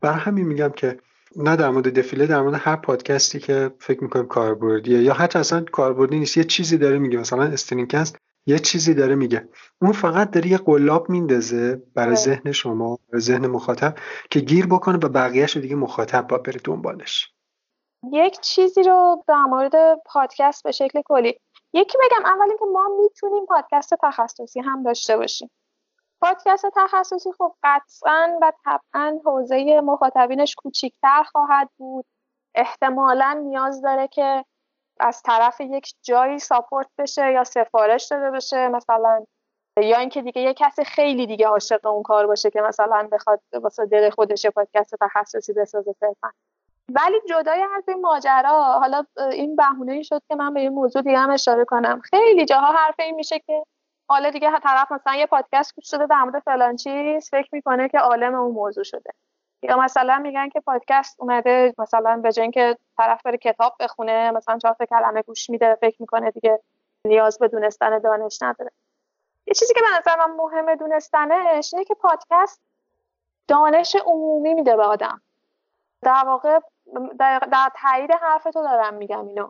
[0.00, 0.98] برای همین میگم که
[1.36, 5.60] نه در مورد دفیله در مورد هر پادکستی که فکر می‌کنیم کاربردیه یا حتی اصلا
[5.60, 7.18] کاربردی نیست یه چیزی داره میگه.
[7.18, 8.16] مثلا استرینکست
[8.46, 9.48] یه چیزی داره میگه.
[9.82, 12.16] اون فقط داره یه قلاب میندازه برای آره.
[12.16, 13.94] ذهن شما برای ذهن مخاطب
[14.30, 17.32] که گیر بکنه و بقیهش دیگه مخاطب با بره دنبالش.
[18.12, 21.40] یک چیزی رو در مورد پادکست به شکل کلی.
[21.72, 25.50] یکی بگم اول اینکه ما می‌تونیم پادکست تخصصی هم داشته باشیم.
[26.20, 32.06] پادکست تخصصی خب قطعا و طبعا حوزه مخاطبینش کوچیکتر خواهد بود.
[32.54, 34.44] احتمالا نیاز داره که
[35.00, 39.24] از طرف یک جایی ساپورت بشه یا سفارش داده بشه مثلا
[39.80, 43.86] یا اینکه دیگه یه کسی خیلی دیگه عاشق اون کار باشه که مثلا بخواد واسه
[43.86, 46.30] دل خودش پادکست تخصصی بسازه صرفا.
[46.88, 51.18] ولی جدای از این ماجرا حالا این بهونه شد که من به این موضوع دیگه
[51.18, 52.00] هم اشاره کنم.
[52.00, 53.64] خیلی جاها حرف این میشه که
[54.08, 57.98] حالا دیگه طرف مثلا یه پادکست گوش شده در مورد فلان چیز فکر می‌کنه که
[57.98, 59.10] عالم اون موضوع شده.
[59.62, 64.58] یا مثلا میگن که پادکست اومده مثلا به جای اینکه طرف بره کتاب بخونه مثلا
[64.58, 66.60] چهار کلمه گوش میده فکر می‌کنه دیگه
[67.04, 68.70] نیاز به دونستن دانش نداره.
[69.46, 72.60] یه چیزی که به نظر من مهمه دونستنش اینه که پادکست
[73.48, 75.20] دانش عمومی میده به آدم.
[76.02, 76.58] در واقع
[77.52, 79.48] در تایید حرف تو دارم میگم اینو.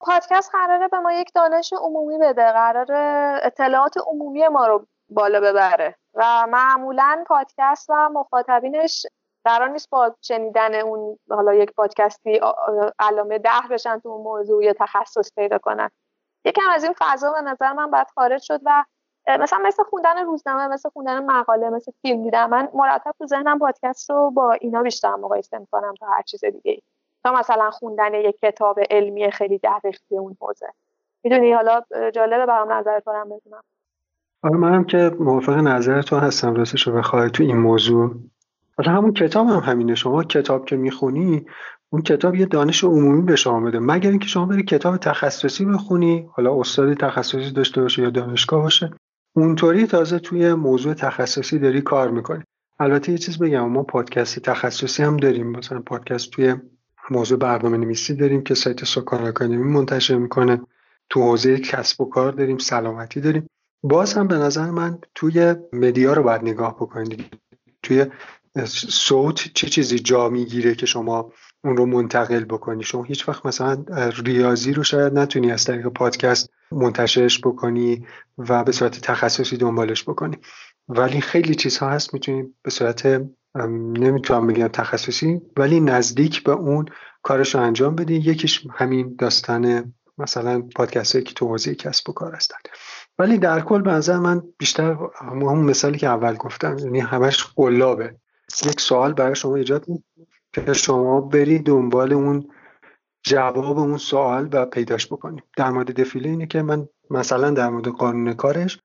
[0.00, 5.94] پادکست قراره به ما یک دانش عمومی بده قراره اطلاعات عمومی ما رو بالا ببره
[6.14, 9.06] و معمولا پادکست و مخاطبینش
[9.44, 12.40] قرار نیست با شنیدن اون حالا یک پادکستی
[12.98, 15.90] علامه ده بشن تو اون موضوع یا تخصص پیدا کنن.
[16.44, 18.84] یکم از این فضا به نظر من باید خارج شد و
[19.40, 24.10] مثلا مثل خوندن روزنامه مثل خوندن مقاله مثل فیلم دیدن من مرتب تو ذهنم پادکست
[24.10, 26.82] رو با اینا بیشتر مقایسه می‌کنم تا هر چیز دیگه
[27.24, 30.72] تا مثلا خوندن یک کتاب علمی خیلی دقیق توی اون حوزه.
[31.24, 31.82] می‌دونی؟ حالا
[32.14, 33.62] جالبه برام نظر کنم بدونم.
[34.42, 36.54] آره منم که موافق نظر تو هستم.
[36.54, 38.10] راستش رو بخوای تو این موضوع
[38.76, 39.94] حالا همون کتاب هم همینه.
[39.94, 41.46] شما کتاب که می‌خونی
[41.90, 43.78] اون کتاب یه دانش عمومی به شما بده.
[43.78, 48.90] مگر اینکه شما بری کتاب تخصصی بخونی حالا استادی تخصصی داشته باشه یا دانشگاه باشه
[49.36, 52.42] اونطوری تازه توی موضوع تخصصی داری کار می‌کنی.
[52.78, 55.46] البته یه چیز بگم ما پادکست تخصصی هم داریم.
[55.46, 56.54] مثلا پادکست توی
[57.10, 60.60] موضوع برنامه نویسی داریم که سایت سکان اکادمی منتشر می‌کنه.
[61.10, 63.46] تو حوزه کسب و کار داریم سلامتی داریم.
[63.82, 67.24] باز هم به نظر من توی مدیا رو باید نگاه بکنید.
[67.82, 68.06] توی
[68.66, 71.32] صوت چه چیزی جا می‌گیره که شما
[71.64, 73.84] اون رو منتقل بکنی؟ شما هیچ وقت مثلا
[74.24, 78.06] ریاضی رو شاید نتونی از طریق پادکست منتشرش بکنی
[78.38, 80.38] و به صورت تخصصی دنبالش بکنی.
[80.88, 83.06] ولی خیلی چیزها هست می‌تونی به صورت
[83.98, 86.84] نمی‌تونم بگم تخصصی ولی نزدیک به اون
[87.22, 88.14] کارش رو انجام بدی.
[88.14, 92.56] یکیش همین داستان مثلا پادکست هایی که تو حوزه کسب و کار هستن.
[93.18, 98.16] ولی در کل به نظر من بیشتر همون مثالی که اول گفتم یعنی همش قلابه.
[98.66, 99.86] یک سوال برای شما ایجاد
[100.52, 102.50] که شما بری دنبال اون
[103.22, 107.88] جواب اون سوال و پیداش بکنی در مورد دفیله اینه که من مثلا در مورد
[107.88, 108.78] قانون کارش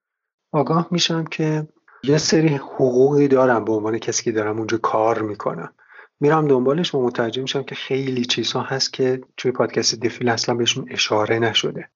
[0.52, 1.68] آگاه میشم که
[2.04, 5.74] یه سری حقوقی دارم به عنوان کسی که دارم اونجا کار می‌کنم.
[6.20, 10.86] میرم دنبالش و متوجه میشم که خیلی چیزها هست که توی پادکست دفیل اصلا بهشون
[10.90, 11.90] اشاره نشده.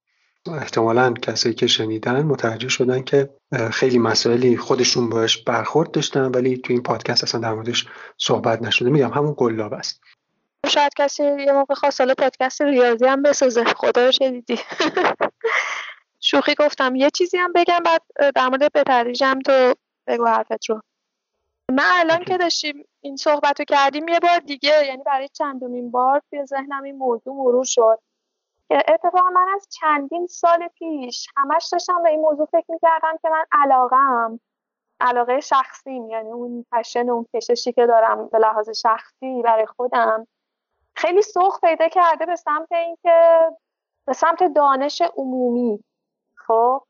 [0.51, 3.29] احتمالا کسایی که شنیدن متوجه شدن که
[3.71, 7.87] خیلی مسائلی خودشون باش برخورد داشتن ولی توی این پادکست اصلا در موردش
[8.17, 8.89] صحبت نشده.
[8.89, 10.01] میگم همون قلاب است.
[10.69, 13.63] شاید کسی یه موقع خواست حالا پادکست ریاضی هم بسازه.
[13.63, 14.59] خدا رو شنیدی
[16.19, 16.95] شوخی گفتم.
[16.95, 18.01] یه چیزی هم بگم بعد
[18.35, 18.89] در مورد
[19.21, 19.73] هم تو
[20.07, 20.81] بگو حرفت رو.
[21.71, 26.21] من الان که داشتیم این صحبت رو کردیم یه بار دیگه یعنی برای چندمین بار
[26.29, 27.99] توی ذهنم این موضوع مرور شد.
[28.69, 33.45] اتفاقا من از چندین سال پیش همش داشتم به این موضوع فکر می‌کردم که من
[33.51, 34.39] علاقم
[34.99, 40.27] علاقه شخصیم یعنی اون پشن اون کششی که دارم به لحاظ شخصی برای خودم
[40.95, 43.49] خیلی سوخ پیدا کرده به سمت اینکه
[44.05, 45.83] به سمت دانش عمومی.
[46.35, 46.83] خب؟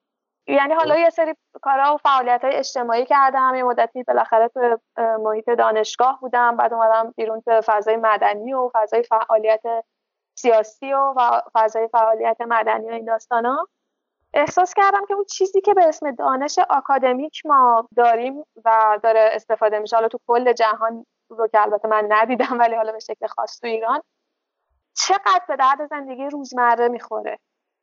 [0.48, 5.50] یعنی حالا یه سری کارا و فعالیت های اجتماعی کردم یه مدتی بالاخره تو محیط
[5.50, 9.62] دانشگاه بودم بعد اومدم بیرون تو فضای مدنی و فضای فعالیت
[10.36, 13.68] سیاسی و فضای فعالیت مدنی و این داستانا.
[14.34, 19.80] احساس کردم که اون چیزی که به اسم دانش آکادمیک ما داریم و داره استفاده
[19.80, 19.96] میشه.
[19.96, 23.68] حالا تو کل جهان رو که البته من ندیدم ولی حالا به شکل خاص تو
[23.68, 24.02] ایران
[24.94, 27.40] چقدر به درد زندگی روزمره می‌خوره.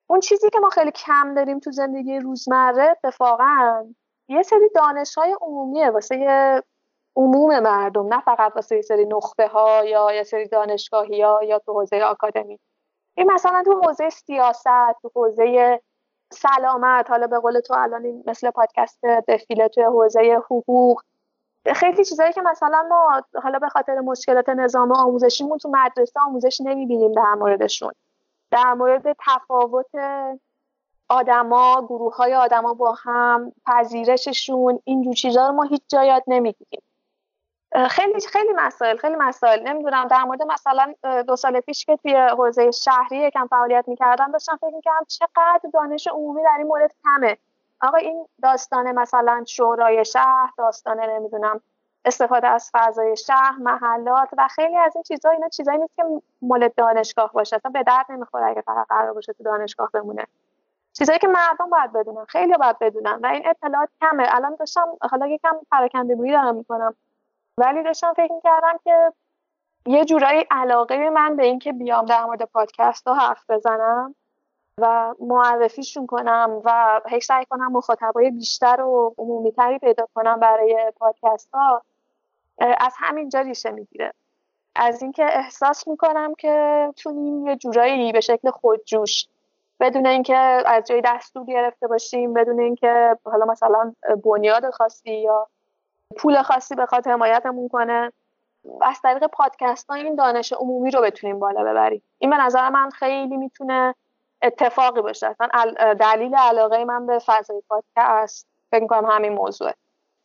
[0.07, 3.85] اون چیزی که ما خیلی کم داریم تو زندگی روزمره اتفاقا
[4.29, 6.63] یه سری دانش های عمومیه واسه
[7.21, 11.59] عموم مردم نه فقط واسه یه سری نخبه ها یا یه سری دانشگاهی ها یا
[11.59, 12.59] تو حوزه آکادمی.
[13.15, 14.67] این مثلا تو حوزه سیاست
[15.03, 15.81] تو حوزه
[16.33, 21.01] سلامت حالا به قول تو الان مثل پادکست دفیله توی حوزه حقوق.
[21.75, 27.13] خیلی چیزایی که مثلا ما حالا به خاطر مشکلات نظام آموزشیمون تو مدرسه آموزش نمی‌بینیم
[27.13, 27.93] در موردشون.
[28.51, 29.91] در مورد تفاوت
[31.09, 36.83] آدما گروه های آدما با هم پذیرششون اینجور چیزا رو ما هیچ جا یاد نمی‌گیریم.
[37.89, 39.69] خیلی خیلی مسائل خیلی مسائل.
[39.69, 44.57] نمی‌دونم در مورد مثلا دو سال پیش که توی حوزه شهری یکم فعالیت می‌کردم داشتم
[44.57, 47.37] فکر می‌کردم چقدر دانش عمومی در این مورد کمه.
[47.83, 51.61] آقا این داستان مثلا شورای شهر داستان نمی‌دونم
[52.05, 56.05] استفاده از فضای شهر محلات و خیلی از این چیزها اینا چیزایی نیست که
[56.43, 57.57] مال دانشگاه باشه.
[57.57, 60.27] اصلا به درد نمی‌خوره اگه فقط قرار باشه تو دانشگاه بمونه.
[60.93, 64.25] چیزایی که مردم باید بدونن خیلی باید بدونن و این اطلاعات کمه.
[64.29, 66.95] الان داشتم حالا یکم پراکنده گویی دارم می‌کنم.
[67.61, 69.13] ولی داشتم فکر می‌کردم که
[69.87, 74.15] یه جورایی علاقه من به اینکه بیام در مورد پادکست ها حرف بزنم
[74.79, 81.51] و معرفیشون کنم و هی سعی کنم مخاطبای بیشتر و عمومیتری پیدا کنم برای پادکست
[81.55, 81.83] ها
[82.59, 84.13] از همینجا ریشه می‌گیره.
[84.75, 89.27] از اینکه احساس می‌کنم که تونیم یه جورایی به شکل خودجوش
[89.81, 90.37] بدون اینکه
[90.67, 93.95] از جای دستور گرفته باشیم بدون اینکه حالا مثلا
[94.25, 95.49] بنیاد خاصی یا
[96.17, 98.13] پول خاصی بخواد حمایتمون کنه.
[98.83, 102.03] از طریق پادکست ها این دانش عمومی رو بتونیم بالا ببریم.
[102.19, 103.95] این به نظر من خیلی می‌تونه
[104.43, 105.27] اتفاقی باشه.
[105.27, 105.49] اصلا
[105.93, 109.75] دلیل علاقه من به فضای پادکست فکر کنم همین موضوعه.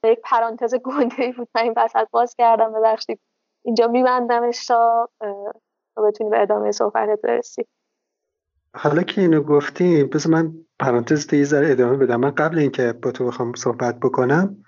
[0.04, 1.48] یک پرانتز گنده ای بود.
[1.56, 3.20] من این وسط باز کردم ببخشید.
[3.64, 5.10] اینجا میبندمش تا
[6.08, 7.66] بتونی به ادامه صحبت برسی.
[8.76, 12.20] حالا که اینو گفتی بس من پرانتز یه ذره ادامه بدم.
[12.20, 14.65] من قبل اینکه با تو بخوام صحبت بکنم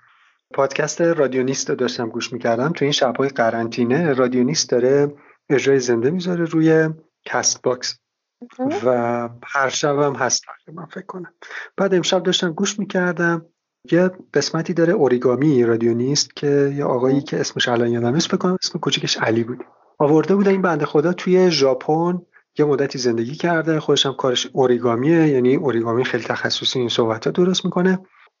[0.54, 2.72] پادکست رادیونیست رو داشتم گوش می‌کردم.
[2.72, 5.14] تو این شبهای قرنطینه رادیونیست داره
[5.50, 6.88] اجرای زنده می‌ذاره روی
[7.24, 7.98] Castbox.
[8.84, 11.32] و هر شبم هست من فکر کنم.
[11.76, 13.46] بعد امشب داشتم گوش می‌کردم.
[13.92, 18.56] یه قسمتی داره اوریگامی رادیونیست که یه آقایی که اسمش الان یادم نیست فکر کنم
[18.62, 19.64] اسم کوچیکش علی بود.
[19.98, 22.22] آورده بوده این بنده خدا توی ژاپن.
[22.58, 27.30] یه مدتی زندگی کرده خودش هم کارش اوریگامیه یعنی اوریگامی خیلی تخصصی این صحبت ها
[27.30, 27.98] درست می‌کنه.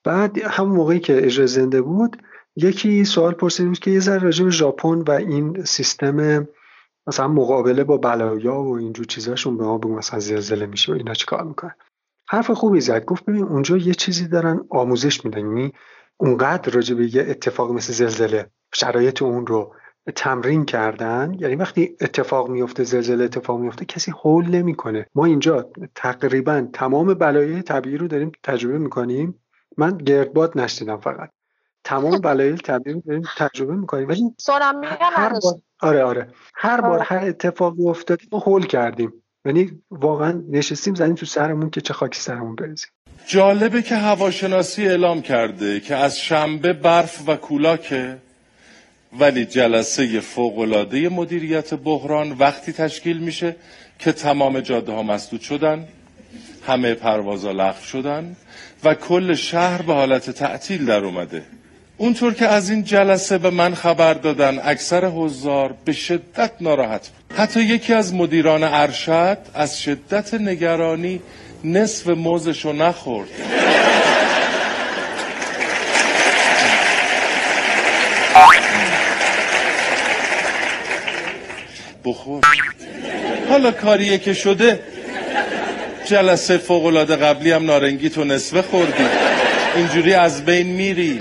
[0.08, 2.16] بعد همون موقعی که اجرا زنده بود
[2.56, 6.48] یکی سوال پرسید که یه ذره راجع ژاپن و این سیستم
[7.06, 11.14] مثلا مقابله با بلایا و اینجور چیزاشون به ما بگو مثلا زلزله میشه و اینا
[11.14, 11.74] چیکار می‌کنن؟
[12.28, 13.04] حرف خوبی زد.
[13.04, 15.38] گفت ببین اونجا یه چیزی دارن آموزش میدن.
[15.38, 15.72] یعنی
[16.16, 19.74] اونقدر راجع به یه اتفاق مثل زلزله شرایط اون رو
[20.16, 21.36] تمرین کردن.
[21.38, 25.06] یعنی وقتی اتفاق میفته زلزله اتفاق میفته کسی حول نمی‌کنه.
[25.14, 29.40] ما اینجا تقریبا تمام بلایای طبیعی رو داریم تجربه می‌کنیم.
[29.78, 31.30] من گردباد نشدیدم فقط.
[31.84, 34.08] تمام بلایای طبیعی رو داریم تجربه می‌کنیم.
[34.08, 34.34] ولی
[35.00, 36.28] هر بار آره آره.
[36.54, 37.02] هر بار آره.
[37.02, 39.12] هر اتفاقی افتاد ما هول کردیم.
[39.44, 42.90] یعنی واقعا نشستیم زنیم تو سرمون که چه خاکی سرمون بریزیم.
[43.26, 48.18] جالبه که هواشناسی اعلام کرده که از شنبه برف و کولاکه
[49.20, 53.56] ولی جلسه فوقلاده مدیریت بحران وقتی تشکیل میشه
[53.98, 55.88] که تمام جاده ها مسدود شدن.
[56.66, 58.36] همه پروازا لغو شدن
[58.84, 61.42] و کل شهر به حالت تعطیل در اومده.
[61.96, 67.38] اونطور که از این جلسه به من خبر دادن اکثر حضار به شدت ناراحت بود.
[67.38, 71.20] حتی یکی از مدیران ارشد از شدت نگرانی
[71.64, 73.28] نصف موزشو نخورد.
[82.04, 82.42] بخور.
[83.48, 84.80] حالا کاریه که شده
[86.08, 89.06] جلسه فوقلاده قبلی هم نارنگی تو نصفه خوردی.
[89.76, 91.18] اینجوری از بین میری.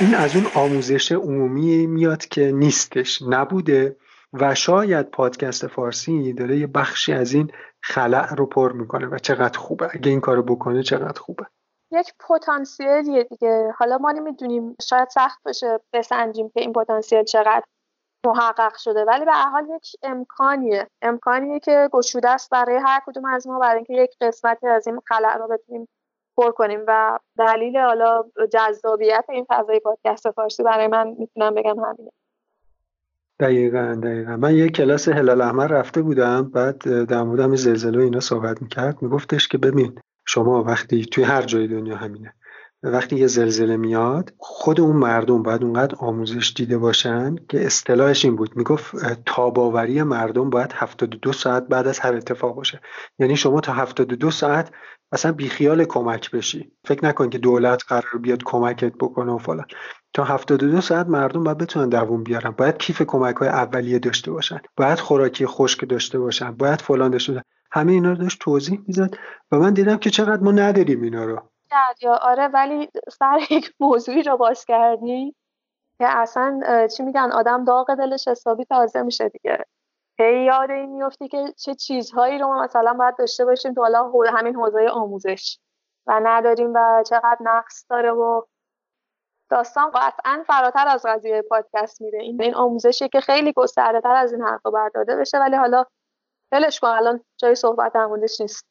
[0.00, 3.96] این از اون آموزش عمومی میاد که نیستش نبوده
[4.32, 7.50] و شاید پادکست فارسی داره یه بخشی از این
[7.82, 9.88] خلع رو پر می‌کنه و چقدر خوبه.
[9.94, 11.44] اگه این کارو بکنه چقدر خوبه.
[11.92, 13.72] یک پتانسیلیه دیگه.
[13.78, 17.64] حالا ما نمی‌دونیم شاید سخت باشه بسنجیم که این پتانسیل چقدر
[18.26, 19.04] محقق شده.
[19.04, 20.86] ولی به حال یک امکانیه.
[21.02, 25.00] امکانیه که گشوده است برای هر کدوم از ما برای اینکه یک قسمتی از این
[25.06, 25.88] خلع رو بتونیم
[26.36, 26.80] پر کنیم.
[26.86, 32.10] و دلیل حالا جذابیت این فضای پادکست فارسی برای من می‌تونم بگم همینه.
[33.40, 34.36] دقیقا دقیقا.
[34.36, 39.02] من یه کلاس هلال احمر رفته بودم بعد در مورد زلزله اینا صحبت می‌کرد.
[39.02, 42.34] میگفتش که ببین شما وقتی توی هر جای دنیا همینه.
[42.82, 48.36] وقتی یه زلزله میاد خود اون مردم باید اونقدر آموزش دیده باشن که اصطلاحش این
[48.36, 48.56] بود.
[48.56, 48.94] می‌گفت
[49.26, 52.80] تاباوری مردم باید 72 ساعت بعد از هر اتفاق باشه.
[53.18, 54.70] یعنی شما تا 72 ساعت
[55.12, 56.72] اصلا بیخیال کمک بشی.
[56.84, 59.66] فکر نکن که دولت قرار بیاد کمکت بکنه و فلان.
[60.14, 62.50] تا 72 ساعت مردم باید بتونن دووم بیارن.
[62.50, 64.60] باید کیف کمک های اولیه داشته باشن.
[64.76, 66.50] باید خوراکی خشک داشته باشن.
[66.50, 69.14] باید فلان داشته همه اینا رو داشت توضیح می‌زد
[69.52, 71.50] و من دیدم که چقدر ما نداریم اینا رو.
[72.02, 75.36] یا آره ولی سر یک موضوعی رو باز کردی
[75.98, 76.60] که اصلا
[76.96, 79.64] چی میگن آدم داغ دلش حسابی تازه میشه دیگه.
[80.20, 84.12] هی یاد این میفتی که چه چیزهایی رو ما مثلا باید داشته باشیم تو حالا
[84.34, 85.58] همین حوزه آموزش
[86.06, 88.42] و نداریم و چقدر نقص داره و
[89.50, 92.22] داستان قطعا فراتر از قضیه پادکست میره.
[92.22, 95.84] این این آموزشی که خیلی گسترده تر از این حرفا برداده بشه ولی حالا
[96.52, 98.66] ولش کن الان جای صحبت همونش نیست.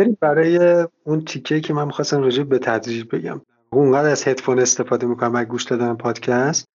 [0.00, 3.40] بریم برای اون تیکه که من می‌خواستم راجع به تدریج بگم.
[3.70, 6.68] اونقدر از هدفون استفاده می‌کنم و گوش دادن پادکست.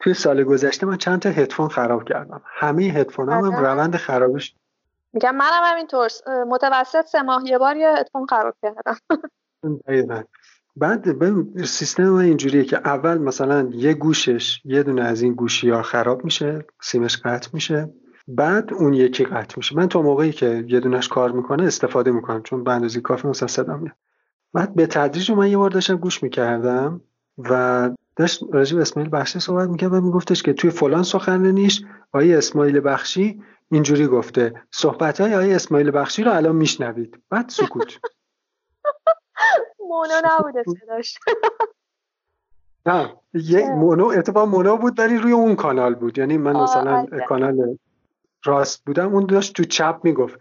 [0.00, 2.42] توی سال گذشته من چند تا هدفون خراب کردم.
[2.46, 4.54] همه هدفون هم, هم روند خرابش
[5.12, 6.08] میگم منم همینطور.
[6.48, 8.96] متوسط سه ماه یه بار یه هدفون خراب کردم.
[10.76, 15.82] بعد سیستم من اینجوریه که اول مثلا یه گوشش یه دونه از این گوشی ها
[15.82, 17.90] خراب میشه سیمش قطع میشه.
[18.28, 19.76] بعد اون یکی قطع میشه.
[19.76, 23.76] من تا موقعی که یه دونش کار می‌کنه استفاده می‌کنم چون به اندازه کافی صدا
[23.76, 23.96] میاد
[24.54, 27.00] بعد به تدریج من یه بار داشتم گوش می‌کردم
[27.38, 32.80] و داشت راجب اسماعیل بخشی صحبت می‌کرد و میگفتش که توی فلان سخنرانیش آیه اسماعیل
[32.80, 34.54] بخشی اینجوری گفته.
[34.70, 37.22] صحبت های آیه اسماعیل بخشی رو الان میشنوید.
[37.30, 37.98] بعد سکوت.
[39.88, 41.18] مونا نبوده صداش.
[42.86, 46.18] نه یه مونو اتفاق مونو بود ولی روی اون کانال بود.
[46.18, 47.06] یعنی من مثلا.
[47.28, 47.78] کانال
[48.44, 50.38] راست بودم اون داشت تو چپ می‌گفت.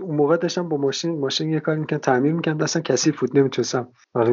[0.00, 3.88] اون موقع داشتم با ماشین ماشین یه کاری می‌کنم تعمیر می‌کنم دستم کسی فوت نمی‌تونستم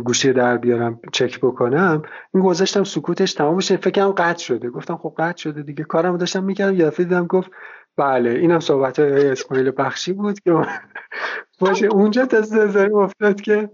[0.06, 2.02] گوشی در بیارم چک بکنم.
[2.34, 4.70] این گذاشتم سکوتش تمام فکر فکرم قطع شده.
[4.70, 5.84] گفتم خب قطع شده دیگه.
[5.84, 7.52] کارم داشتم می‌کردم یه دفعه دیدم گفت
[7.98, 10.54] بله اینم صحبت های اسماعیل بخشی بود که
[11.60, 13.70] باشه اونجا تصدیق افتاد که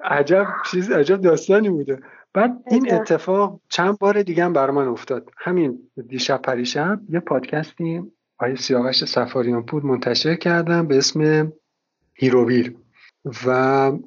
[0.00, 2.00] عجب چیز عجب داستانی بوده.
[2.34, 5.30] بعد این اتفاق چند بار دیگه هم برای من افتاد.
[5.38, 5.78] همین
[6.08, 11.52] دیشب پریشب یه پادکستی آقای سیاوش صفاریان پور منتشر کردم به اسم
[12.14, 12.74] هیر و ویر.
[13.46, 13.50] و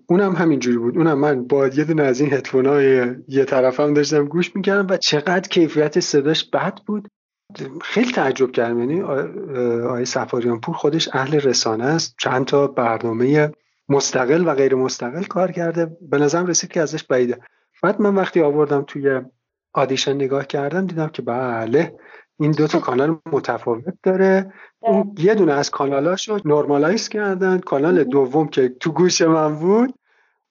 [0.07, 0.97] اونم همینجوری بود.
[0.97, 4.97] اونم من با یه دونه از این هدفون های یه طرفم داشتم گوش می‌کردم و
[4.97, 7.07] چقدر کیفیت صداش بد بود.
[7.81, 8.79] خیلی تعجب کردم.
[8.79, 9.01] یعنی
[9.81, 12.15] آقای صفاریان پور خودش اهل رسانه است.
[12.19, 13.51] چند تا برنامه
[13.89, 15.97] مستقل و غیر مستقل کار کرده.
[16.01, 17.39] به نظرم رسید که ازش بعیده.
[17.83, 19.21] بعد من وقتی آوردم توی
[19.73, 21.95] Audition نگاه کردم دیدم که بله
[22.39, 24.53] این دو تا کانال متفاوت داره.
[24.79, 27.59] اون یه دونه از کانالاشو normalize کردن.
[27.59, 29.93] کانال دوم که تو گوش من بود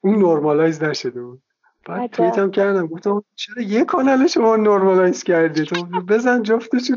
[0.00, 1.42] اون normalize نشده بود.
[1.86, 2.86] بعد توییت هم کردم.
[2.86, 6.90] گفتم چرا یه کانال شما normalize کردی؟ تو بزن جفتش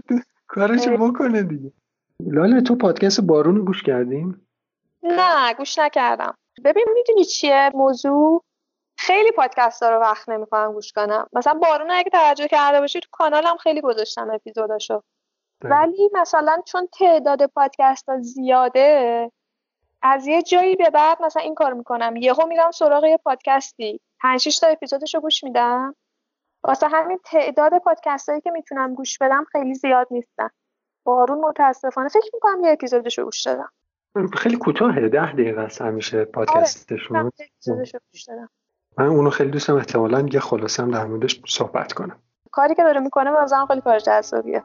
[0.47, 1.71] کارشو بکنه دیگه.
[2.19, 4.47] لاله تو پادکست بارون گوش کردیم
[5.03, 6.37] نه گوش نکردم.
[6.65, 8.43] ببین می‌دونی چیه موضوع؟
[9.05, 11.27] خیلی پادکست ها رو وقت نمی‌کنم گوش کنم.
[11.33, 15.03] مثلا بارون اگه توجه کرده باشی تو کانالم خیلی گذاشتم اپیزوداشو.
[15.61, 19.31] ولی مثلا چون تعداد پادکست ها زیاده
[20.01, 22.15] از یه جایی به بعد مثلا این کار می‌کنم.
[22.15, 24.01] یهو میرم سراغ یه پادکستی.
[24.21, 25.95] پنج تا اپیزودش رو گوش میدم.
[26.63, 30.49] واسه همین تعداد پادکست هایی که می‌تونم گوش بدم خیلی زیاد نیستن.
[31.03, 33.69] بارون متاسفانه فکر می‌کنم یه اپیزودش رو گوش دادم.
[34.33, 37.17] خیلی کوتاهه ده دقیقه است همیشه پادکستشون.
[37.17, 37.31] آره.
[38.97, 42.15] من اونو خیلی دوستم احتمالا یه خلاصه هم در موردش صحبت کنم.
[42.51, 44.63] کاری که داره می‌کنه مثلا خیلی کار جذابیه.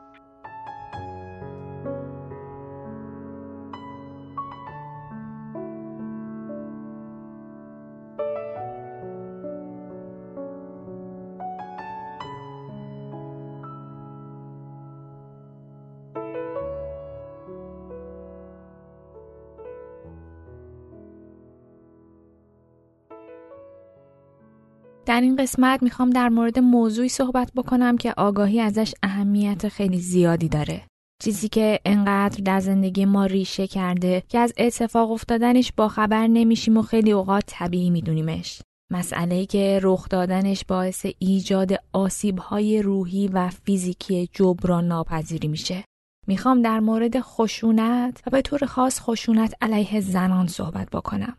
[25.11, 30.49] در این قسمت می‌خوام در مورد موضوعی صحبت بکنم که آگاهی ازش اهمیت خیلی زیادی
[30.49, 30.83] داره.
[31.23, 36.77] چیزی که انقدر در زندگی ما ریشه کرده که از اتفاق افتادنش با خبر نمیشیم
[36.77, 38.63] و خیلی اوقات طبیعی میدونیمش.
[38.93, 45.85] مسئله که رخ دادنش باعث ایجاد آسیبهای روحی و فیزیکی جبران ناپذیری میشه.
[46.27, 51.37] می‌خوام در مورد خشونت و به طور خاص خشونت علیه زنان صحبت بکنم.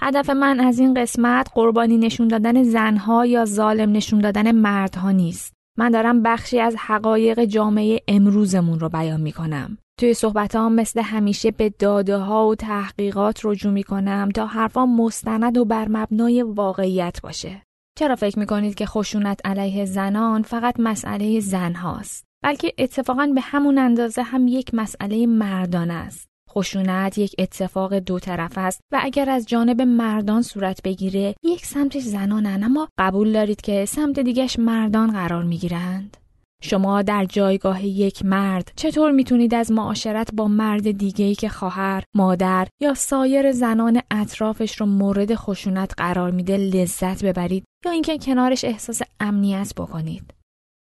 [0.00, 5.52] هدف من از این قسمت قربانی نشون دادن زنها یا ظالم نشون دادن مردها نیست.
[5.78, 9.78] من دارم بخشی از حقایق جامعه امروزمون رو بیان می کنم.
[10.00, 14.86] توی صحبت ها مثل همیشه به داده ها و تحقیقات رجوع می کنم تا حرفا
[14.86, 17.62] مستند و بر مبنای واقعیت باشه.
[17.98, 23.40] چرا فکر می کنید که خشونت علیه زنان فقط مسئله زن هاست؟ بلکه اتفاقا به
[23.40, 26.28] همون اندازه هم یک مسئله مردان است.
[26.58, 32.02] خشونت یک اتفاق دو طرف است و اگر از جانب مردان صورت بگیره یک سمتش
[32.02, 36.16] زنانن اما قبول دارید که سمت دیگش مردان قرار می‌گیرند
[36.62, 42.68] شما در جایگاه یک مرد چطور می‌تونید از معاشرت با مرد دیگه‌ای که خواهر، مادر
[42.82, 49.02] یا سایر زنان اطرافش رو مورد خشونت قرار میده لذت ببرید یا اینکه کنارش احساس
[49.20, 50.34] امنیت بکنید؟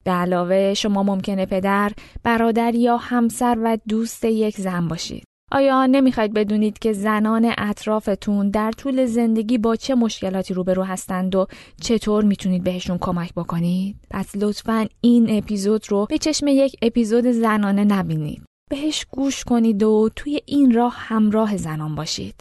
[0.03, 1.91] به علاوه شما ممکنه پدر،
[2.23, 5.23] برادر یا همسر و دوست یک زن باشید.
[5.51, 11.47] آیا نمی‌خواید بدونید که زنان اطرافتون در طول زندگی با چه مشکلاتی روبرو هستند و
[11.81, 17.83] چطور می‌تونید بهشون کمک بکنید؟ پس لطفا این اپیزود رو به چشم یک اپیزود زنانه
[17.83, 18.41] نبینید.
[18.69, 22.35] بهش گوش کنید و توی این راه همراه زنان باشید.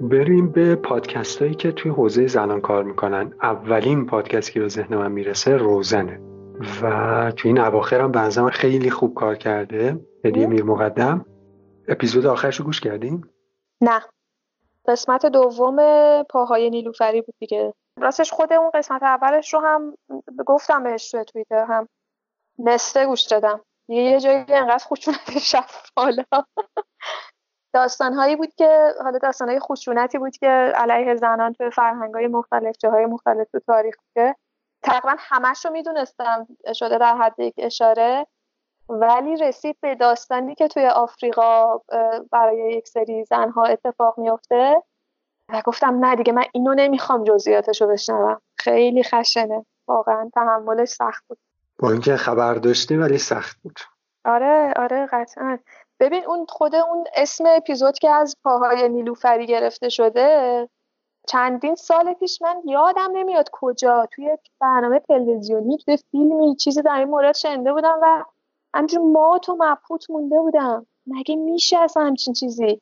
[0.00, 4.96] بریم به پادکست هایی که توی حوزه زنان کار می‌کنن اولین پادکستی که به ذهن
[4.96, 6.33] من می‌رسه روزنه
[6.82, 11.26] و توی این اواخر هم بنظرم خیلی خوب کار کرده هدیه میر مقدم.
[11.88, 13.30] اپیزود آخرش رو گوش کردیم؟
[13.80, 14.02] نه.
[14.88, 15.76] قسمت دوم
[16.22, 17.74] پاهای نیلوفری بود دیگه.
[18.00, 19.96] راستش خود اون قسمت اولش رو هم
[20.46, 21.88] گفتم بهش توی توییتر هم
[22.58, 23.60] نسته گوش دادم.
[23.88, 26.24] یه جایی انقدر خشونت شفت حالا.
[27.74, 33.48] داستانهایی بود که حالا داستانهای خشونتی بود که علیه زنان توی فرهنگهای مختلف جاهای مختلف
[33.50, 34.36] تو تاریخ بوده
[34.84, 38.26] تقریبا همش رو می‌دونستم شده در حد یک اشاره
[38.88, 41.78] ولی رسید به داستانی که توی آفریقا
[42.32, 44.82] برای یک سری زنها اتفاق میفته
[45.48, 48.40] و گفتم نه دیگه من اینو نمی‌خوام جزئیاتش رو بشنوم.
[48.58, 49.66] خیلی خشنه.
[49.88, 51.38] واقعا تحملش سخت بود.
[51.78, 53.78] با اینکه خبر داشتی ولی سخت بود.
[54.24, 55.58] آره آره قطعا.
[56.00, 60.68] ببین اون خود اون اسم اپیزود که از پاهای نیلوفری گرفته شده
[61.26, 67.08] چندین سال پیش من یادم نمیاد کجا توی برنامه تلویزیونی توی فیلمی چیزی در این
[67.08, 68.24] مورد شنده بودم و
[68.74, 70.86] همجور ما تو مبهوت مونده بودم.
[71.06, 72.80] مگه میشه از همچین چیزی؟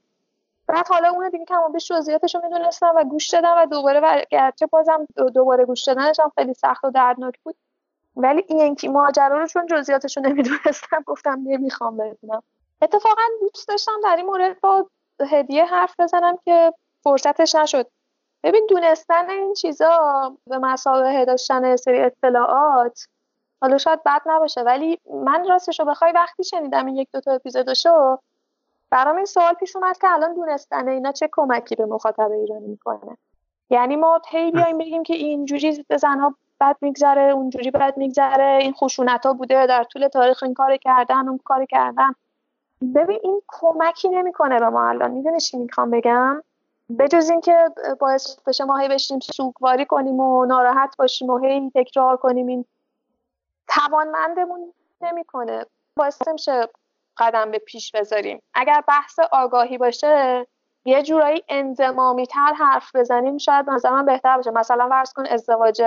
[0.67, 4.23] بعد حالا اون دیگه کم بیش جزئیاتش رو می‌دونستم و گوش دادم و دوباره و
[4.31, 7.57] گرچه بازم دوباره گوش دادنش هم خیلی سخت و دردناک بود
[8.17, 12.43] ولی این که ماجرا رو چون جزئیاتش رو نمی‌دونستم گفتم نمی‌خوام بدونم.
[12.83, 14.87] اتفاقا دوست داشتم در این مورد با
[15.21, 16.73] هدیه حرف بزنم که
[17.05, 17.87] فرصتش نشد.
[18.43, 19.99] ببین دونستن این چیزا
[20.47, 23.07] به مسابقه داشتن سری اطلاعات
[23.61, 28.19] حالا شاید بد نباشه ولی من راستش رو بخوای وقتی شنیدم این یک دوتا اپیزودشو
[28.91, 33.17] برام این سوال پیش اومد که الان دونستن اینا چه کمکی به مخاطب ایرانی می‌کنه.
[33.71, 38.73] یعنی ما هی بیایم بگیم که اینجوری به زنها بد میگذره اونجوری بد میگذره این
[38.73, 42.13] خشونت ها بوده در طول تاریخ این کار کردن اون کار کردن.
[42.95, 45.11] ببین این کمکی نمی‌کنه به ما الان.
[45.11, 46.43] می‌دونی چی می‌خوام بگم؟
[46.99, 47.69] بجز اینکه
[48.01, 52.65] باعث بشه ما هی بشیم سوگواری کنیم و ناراحت باشیم و هی تکرار کنیم این
[53.69, 55.67] توانمندمون نمی‌کنه.
[55.97, 56.69] باعث میشه
[57.19, 58.43] قدم به پیش بذاریم.
[58.55, 60.47] اگر بحث آگاهی باشه
[60.85, 64.51] یه جورایی انزمامی تر حرف بزنیم شاید مثلا بهتر باشه.
[64.51, 65.83] مثلا ورز کن ازدواج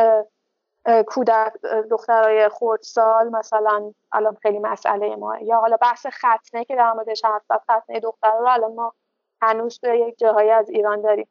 [1.08, 1.54] کودک
[1.92, 5.38] دخترای خردسال مثلا الان خیلی مسئله ما.
[5.38, 8.94] یا حالا بحث ختنه که در موردش حرف زد ختنه دخترها رو الان ما
[9.50, 11.28] هنوز به یک جاهایی از ایران داریم.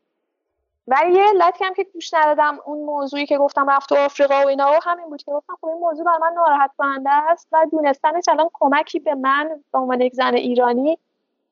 [0.88, 4.48] ولی یه علتی هم که گوش ندادم اون موضوعی که گفتم رفت تو آفریقا و
[4.48, 7.66] اینا و همین بود که گفتم خب این موضوع بر من ناراحت کننده است و
[7.72, 10.98] دونستنش الان کمکی به من به عنوان یک زن ایرانی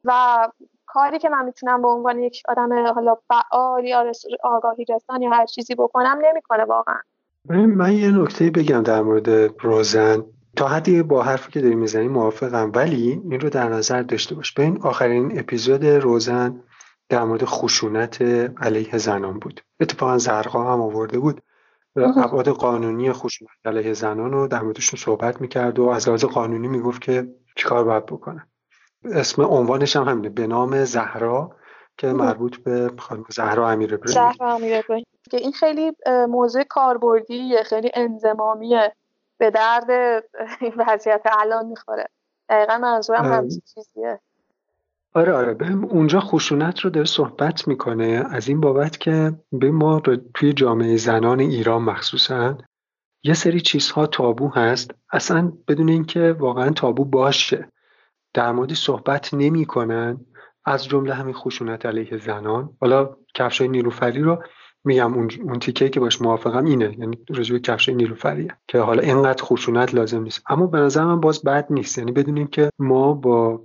[0.04, 0.48] و
[0.86, 5.46] کاری که من می‌تونم به عنوان یک آدم حالا فعال یا آگاهی رسان یا هر
[5.46, 6.98] چیزی بکنم نمی‌کنه واقعا.
[7.48, 9.28] من یه نکته بگم در مورد
[9.60, 10.24] روزن
[10.56, 14.52] تا حدی با حرفی که داری می‌زنی موافقم ولی این رو در نظر داشته باش.
[14.52, 16.62] به این آخرین اپیزود روزن
[17.08, 18.22] در مورد خشونت
[18.62, 19.60] علیه زنان بود.
[19.80, 21.42] اتفاقا زرقا هم آورده بود.
[21.96, 27.02] ابعاد قانونی خشونت علیه زنان رو در موردشون صحبت می‌کرد و از لحاظ قانونی می‌گفت
[27.02, 28.48] که چیکار باید بکنن
[29.04, 30.28] اسم عنوانش هم همینه.
[30.28, 31.56] به نام زهرا
[31.98, 34.80] که مربوط به خانم زهرا امیر زهرا امیر
[35.30, 35.92] که این خیلی
[36.28, 38.92] موضوع کاربردیه خیلی انزمامیه
[39.42, 39.90] به درد
[40.60, 42.08] این وضعیت الان می‌خوره.
[42.48, 44.20] دقیقا منظورم همچین چیزیه.
[45.14, 45.54] آره آره.
[45.54, 48.24] به اونجا خشونت رو داره صحبت می‌کنه.
[48.30, 50.02] از این بابت که به ما
[50.34, 52.58] توی جامعه زنان ایران مخصوصا
[53.22, 54.90] یه سری چیزها تابو هست.
[55.12, 57.68] اصلا بدون اینکه واقعا تابو باشه.
[58.34, 60.20] در موردی صحبت نمی‌کنن.
[60.64, 62.76] از جمله همین خشونت علیه زنان.
[62.80, 64.42] حالا کفشای نیلوفری رو
[64.84, 69.44] میگم اون, اون تیکه که باش موافقم اینه یعنی رجوع کفش نیلوفریه که حالا اینقدر
[69.44, 70.42] خشونت لازم نیست.
[70.48, 71.98] اما به نظر من باز بد نیست.
[71.98, 73.62] یعنی بدونیم که ما با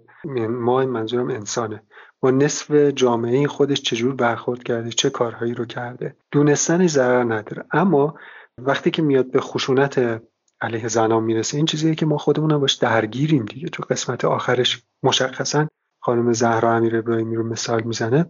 [0.50, 1.84] ما منظورم انسانه.
[2.20, 7.66] با نصف جامعه خودش چجور برخورد کرده چه کارهایی رو کرده دونستنش ضرر نداره.
[7.72, 8.16] اما
[8.58, 10.22] وقتی که میاد به خشونت
[10.62, 13.70] علیه زنان می‌رسه این چیزیه که ما خودمون باش درگیریم دیگه.
[13.70, 15.68] تو قسمت آخرش مشخصا
[16.00, 18.26] خانم زهرا امیر ابراهیمی رو مثال می‌زنه.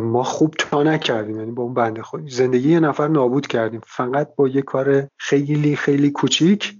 [0.00, 2.28] ما خوب تا نکردیم یعنی با اون بنده خود.
[2.28, 3.80] زندگی یه نفر نابود کردیم.
[3.84, 6.74] فقط با یه کار خیلی خیلی کوچیک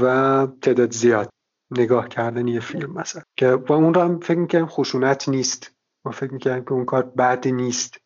[0.00, 1.28] و تعداد زیاد
[1.70, 3.22] نگاه کردن یه فیلم مثلا.
[3.36, 5.72] که با اون رو هم فکر می‌کنیم خشونت نیست.
[6.04, 7.96] ما فکر می‌کنیم که اون کار بد نیست.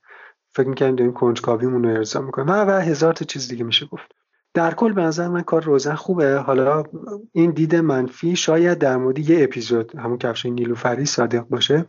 [0.54, 2.48] فکر می‌کنیم داریم کنجکاویمون رو ارضا می‌کنیم.
[2.48, 4.12] و, و هزار تا چیز دیگه میشه گفت.
[4.54, 6.36] در کل به نظر من کار روزن خوبه.
[6.36, 6.84] حالا
[7.32, 11.86] این دید منفی شاید در مورد یه اپیزود همون کفش نیلوفری صادق باشه.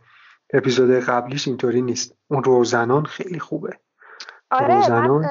[0.52, 2.16] اپیزود قبلیش اینطوری نیست.
[2.30, 3.78] اون روزنان خیلی خوبه.
[4.50, 5.26] آره روزنان...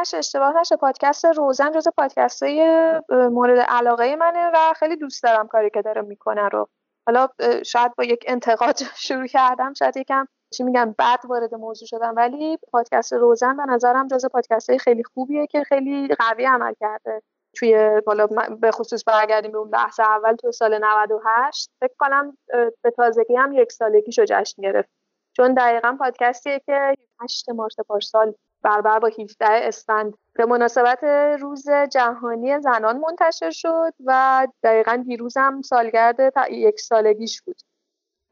[0.00, 0.76] نشه اشتباه نشه.
[0.76, 2.66] پادکست روزن جز پادکست های
[3.10, 6.68] مورد علاقه منه و خیلی دوست دارم کاری که داره می‌کنه رو.
[7.06, 7.28] حالا
[7.66, 8.76] شاید با یک انتقاد
[9.08, 12.14] شروع کردم شاید یکم چی میگم بعد وارد موضوع شدم.
[12.16, 17.22] ولی پادکست روزن به نظرم جز پادکست های خیلی خوبیه که خیلی قوی عمل کرده.
[17.54, 18.26] توی بالا
[18.60, 22.38] به خصوص برگردیم به اون بحث اول تو سال 98 فکر کنم
[22.82, 24.88] به تازگی هم یک سالگیشو جشن گرفت.
[25.36, 30.14] چون دقیقا پادکستیه که 8 مارس پارسال برابر با 17 اسفند.
[30.34, 31.04] به مناسبت
[31.40, 36.18] روز جهانی زنان منتشر شد و دقیقا دیروز هم سالگرد
[36.50, 37.56] یک سالگیش بود.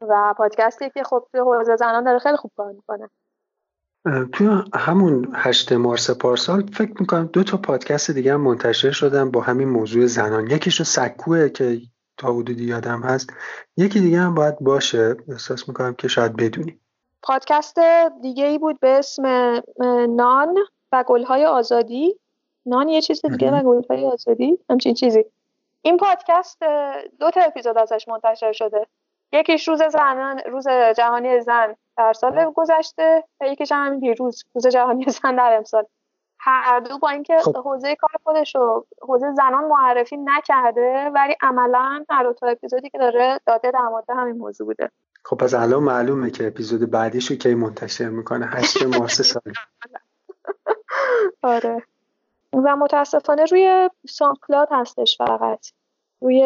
[0.01, 3.09] و پادکستی که خب حوزه زنان داره خیلی خوب کار می‌کنه.
[4.05, 9.41] توی همون هشت مارس پارسال فکر می‌کنم دو تا پادکست دیگه هم منتشر شدن با
[9.41, 10.49] همین موضوع زنان.
[10.49, 11.81] یکیشون سکوه که
[12.17, 13.29] تا حدودی یادم هست.
[13.77, 15.15] یکی دیگه هم باید باشه.
[15.29, 16.79] احساس می‌کنم که شاید بدونی.
[17.23, 17.79] پادکست
[18.21, 19.25] دیگه ای بود به اسم
[20.09, 20.57] نان
[20.91, 22.15] و گلهای آزادی.
[22.65, 24.57] نان یه چیز دیگه و گلهای آزادی.
[24.69, 25.25] همچین چیزی.
[25.81, 26.59] این پادکست
[27.19, 28.87] دو تا اپیزود ازش منتشر شده.
[29.33, 31.75] یکیش روز زنان روز جهانی زن.
[31.97, 35.85] در سال گذشته و یکیش هم دیروز روز جهانی زن در امسال.
[36.43, 37.57] هر دو با اینکه خب.
[37.57, 42.97] حوزه کار خودش رو حوزه زنان معرفی نکرده ولی عملا هر دو تا اپیزودی که
[42.97, 44.91] داره داده در مورد همین موضوع بوده.
[45.23, 49.41] خب پس الان معلومه که اپیزود بعدیش رو کی منتشر می‌کنه؟ هشت مارس سال.
[51.43, 51.83] آره.
[52.53, 55.67] و متاسفانه روی سانکلاد هستش فقط.
[56.21, 56.43] روی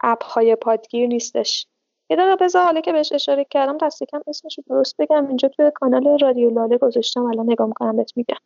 [0.00, 1.66] اپ های پادگیر نیستش.
[2.12, 5.26] یه دقیقه بذار حالا که بهش اشاره کردم دست کم اسمش رو درست بگم.
[5.26, 8.36] اینجا توی کانال رادیو لاله گذاشتم الان نگاه می‌کنم بهت میگم.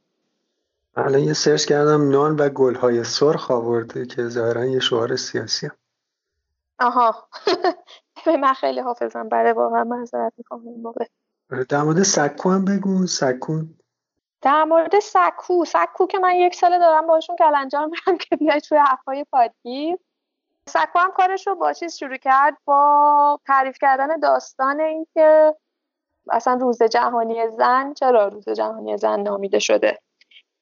[0.96, 5.76] الان یه سرچ کردم نان و گلهای سرخ آورده که ظاهرا یه شعار سیاسی هم.
[6.78, 7.28] آها.
[8.42, 11.04] من خیلی حافظم برای واقعا معذرت می‌خوام این موقع.
[11.52, 13.62] آره، در مورد سکو هم بگو سکو.
[14.42, 15.64] در مورد سکو.
[15.64, 19.98] سکو که من یک ساله دارم باشون کلنجار میرم که بیای توی حرفای پادگیر.
[20.68, 25.54] سکو هم کارش رو با چیز شروع کرد با تعریف کردن داستان اینکه
[26.30, 29.98] اصلا روز جهانی زن چرا روز جهانی زن نامیده شده؟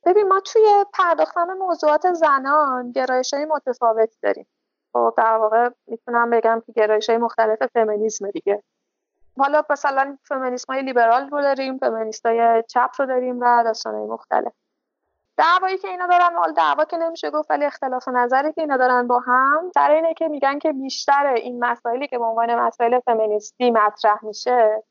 [0.06, 4.46] ببین ما توی پرداختن موضوعات زنان گرایش های متفاوتی داریم.
[4.92, 8.62] خب در واقع می‌تونم بگم که گرایش های مختلف فمینیسم دیگه.
[9.38, 14.06] حالا مثلا فمینیسم های لیبرال رو داریم فمینیست های چپ رو داریم و داستان های
[14.06, 14.52] مختلف.
[15.36, 19.06] دعوایی که اینا دارن حال دعوا که نمیشه گفت ولی اختلاف نظری که اینا دارن
[19.06, 23.70] با هم سر اینه که میگن که بیشتر این مسائلی که به عنوان مسائل فمینیستی
[23.70, 24.82] مطرح میشه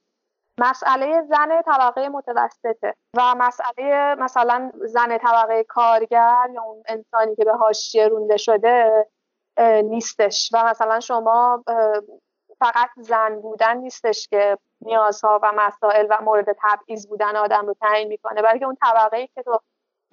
[0.60, 7.54] مسئله زن طبقه متوسطه و مسئله مثلا زن طبقه کارگر یا اون انسانی که به
[7.54, 9.08] حاشیه رونده شده
[9.84, 10.50] نیستش.
[10.54, 11.64] و مثلا شما
[12.60, 18.08] فقط زن بودن نیستش که نیازها و مسائل و مورد تبعیض بودن آدم رو تعیین
[18.08, 19.60] می‌کنه بلکه اون طبقه ای که تو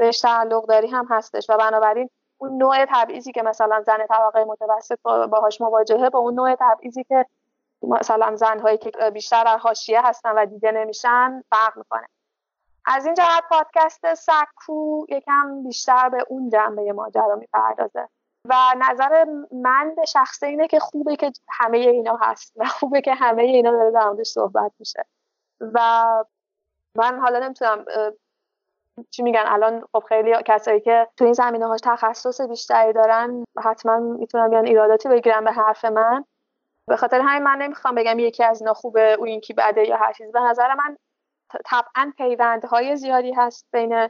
[0.01, 4.99] بهش تعلق داری هم هستش و بنابراین اون نوع تبعیضی که مثلا زن طبقه متوسط
[5.03, 7.27] باهاش مواجهه با اون نوع تبعیضی که
[7.83, 12.07] مثلا زنهایی که بیشتر در حاشیه هستن و دیده نمیشن فرق می‌کنه.
[12.85, 18.09] از این جهت پادکست سکو یکم بیشتر به اون جنبه ماجرا می‌پردازه
[18.45, 23.15] و نظر من به شخصه اینه که خوبه که همه اینا هست و خوبه که
[23.15, 25.05] همه اینا داره در صحبت میشه.
[25.61, 26.05] و
[26.95, 27.85] من حالا نمی‌تونم
[29.11, 33.99] چی میگن؟ الان خب خیلی کسایی که تو این زمینه هاش تخصص بیشتری دارن حتما
[33.99, 36.25] می‌تونن بیان ایراداتی بگیرن به حرف من.
[36.89, 40.13] به خاطر همین من نمی‌خوام بگم یکی از اینا خوبه او یکی بده یا هر
[40.13, 40.33] چیز.
[40.33, 40.97] به نظر من
[41.67, 44.09] طبعا پیوندهای زیادی هست بین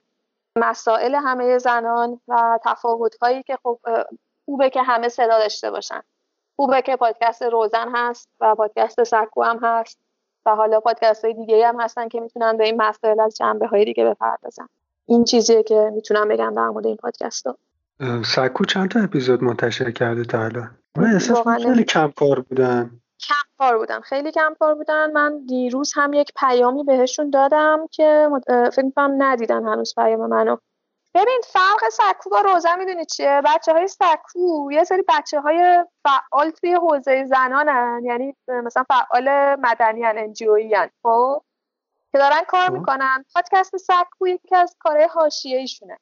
[0.57, 3.79] مسائل همه زنان و تفاوتهایی که خب
[4.45, 6.01] خوبه که همه صدا داشته باشن.
[6.57, 10.01] خوبه که پادکست روزن هست و پادکست سکو هم هست
[10.47, 13.85] و حالا پادکست های دیگه هم هستن که می‌تونن به این مسائل از جنبه های
[13.85, 14.69] دیگه بپردازن.
[15.11, 17.57] این چیزیه که می‌تونم بگم در مورد این پادکست رو
[18.23, 22.91] سکو چند تا اپیزود منتشر کرده تا الان؟ من احساس خیلی کم کار بودن.
[23.29, 25.13] کم کار بودن خیلی کم کار بودن.
[25.13, 30.57] من دیروز هم یک پیامی بهشون دادم که فکر می‌کنم ندیدن هنوز پیام منو.
[31.15, 36.51] ببین فرق سکو با روزن می‌دونی چیه؟ بچه های سکو یه سری بچه های فعال
[36.51, 41.43] توی حوزه زنانن یعنی مثلا فعال مدنی هن انجیوی هن خب؟
[42.13, 42.73] که دارن کار خب.
[42.73, 43.25] می‌کنن.
[43.35, 45.99] پادکست سکو یکی از کارهای حاشیه ایشونه.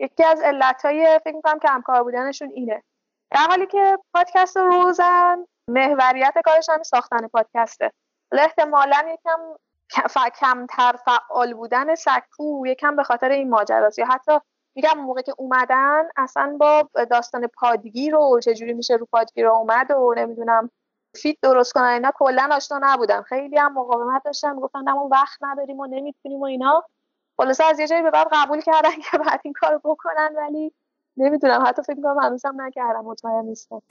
[0.00, 2.82] یکی از علتهای فکر می‌کنم که همکار بودنشون اینه.
[3.30, 7.92] در حالی که پادکست روزن محوریت کارش هم ساختن پادکسته.
[8.32, 9.40] احتمالا یکم
[10.40, 13.98] کمتر فعال بودن سکو یکم به خاطر این ماجراست.
[13.98, 14.32] یا حتی
[14.74, 19.90] میگم موقع که اومدن اصلا با داستان پادگیر و چجوری میشه رو پادگیر رو اومد
[19.90, 20.70] و نمی‌دونم
[21.14, 23.22] فیت درست کنن اینا کلا آشنا نبودن.
[23.22, 26.84] خیلی هم مقاومت داشتن گفتن ما وقت نداریم و نمی‌تونیم و اینا.
[27.36, 30.72] خلاصه از یه جایی به بعد قبول کردن که بعد این کارو بکنن ولی
[31.16, 33.82] نمی‌دونم حتی فکر کنم هنوزم نکردم مطمئن نیستم.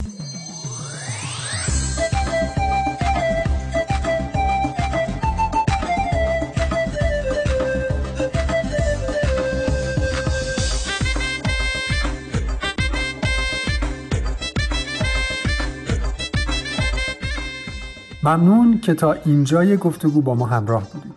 [18.28, 21.13] ممنون که تا اینجای گفتگو با ما همراه بودید.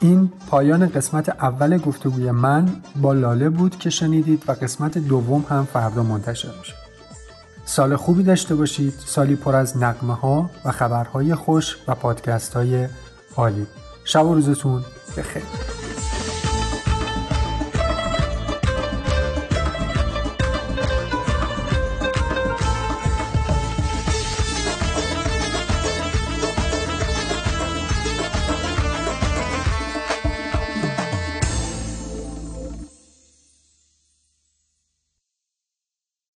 [0.00, 2.68] این پایان قسمت اول گفتگوی من
[3.02, 6.74] با لاله بود که شنیدید و قسمت دوم هم فردا منتشر میشه.
[7.64, 12.88] سال خوبی داشته باشید سالی پر از نقمه ها و خبرهای خوش و پادکست های
[13.36, 13.66] عالی.
[14.04, 14.84] شب و روزتون
[15.16, 15.79] بخیر.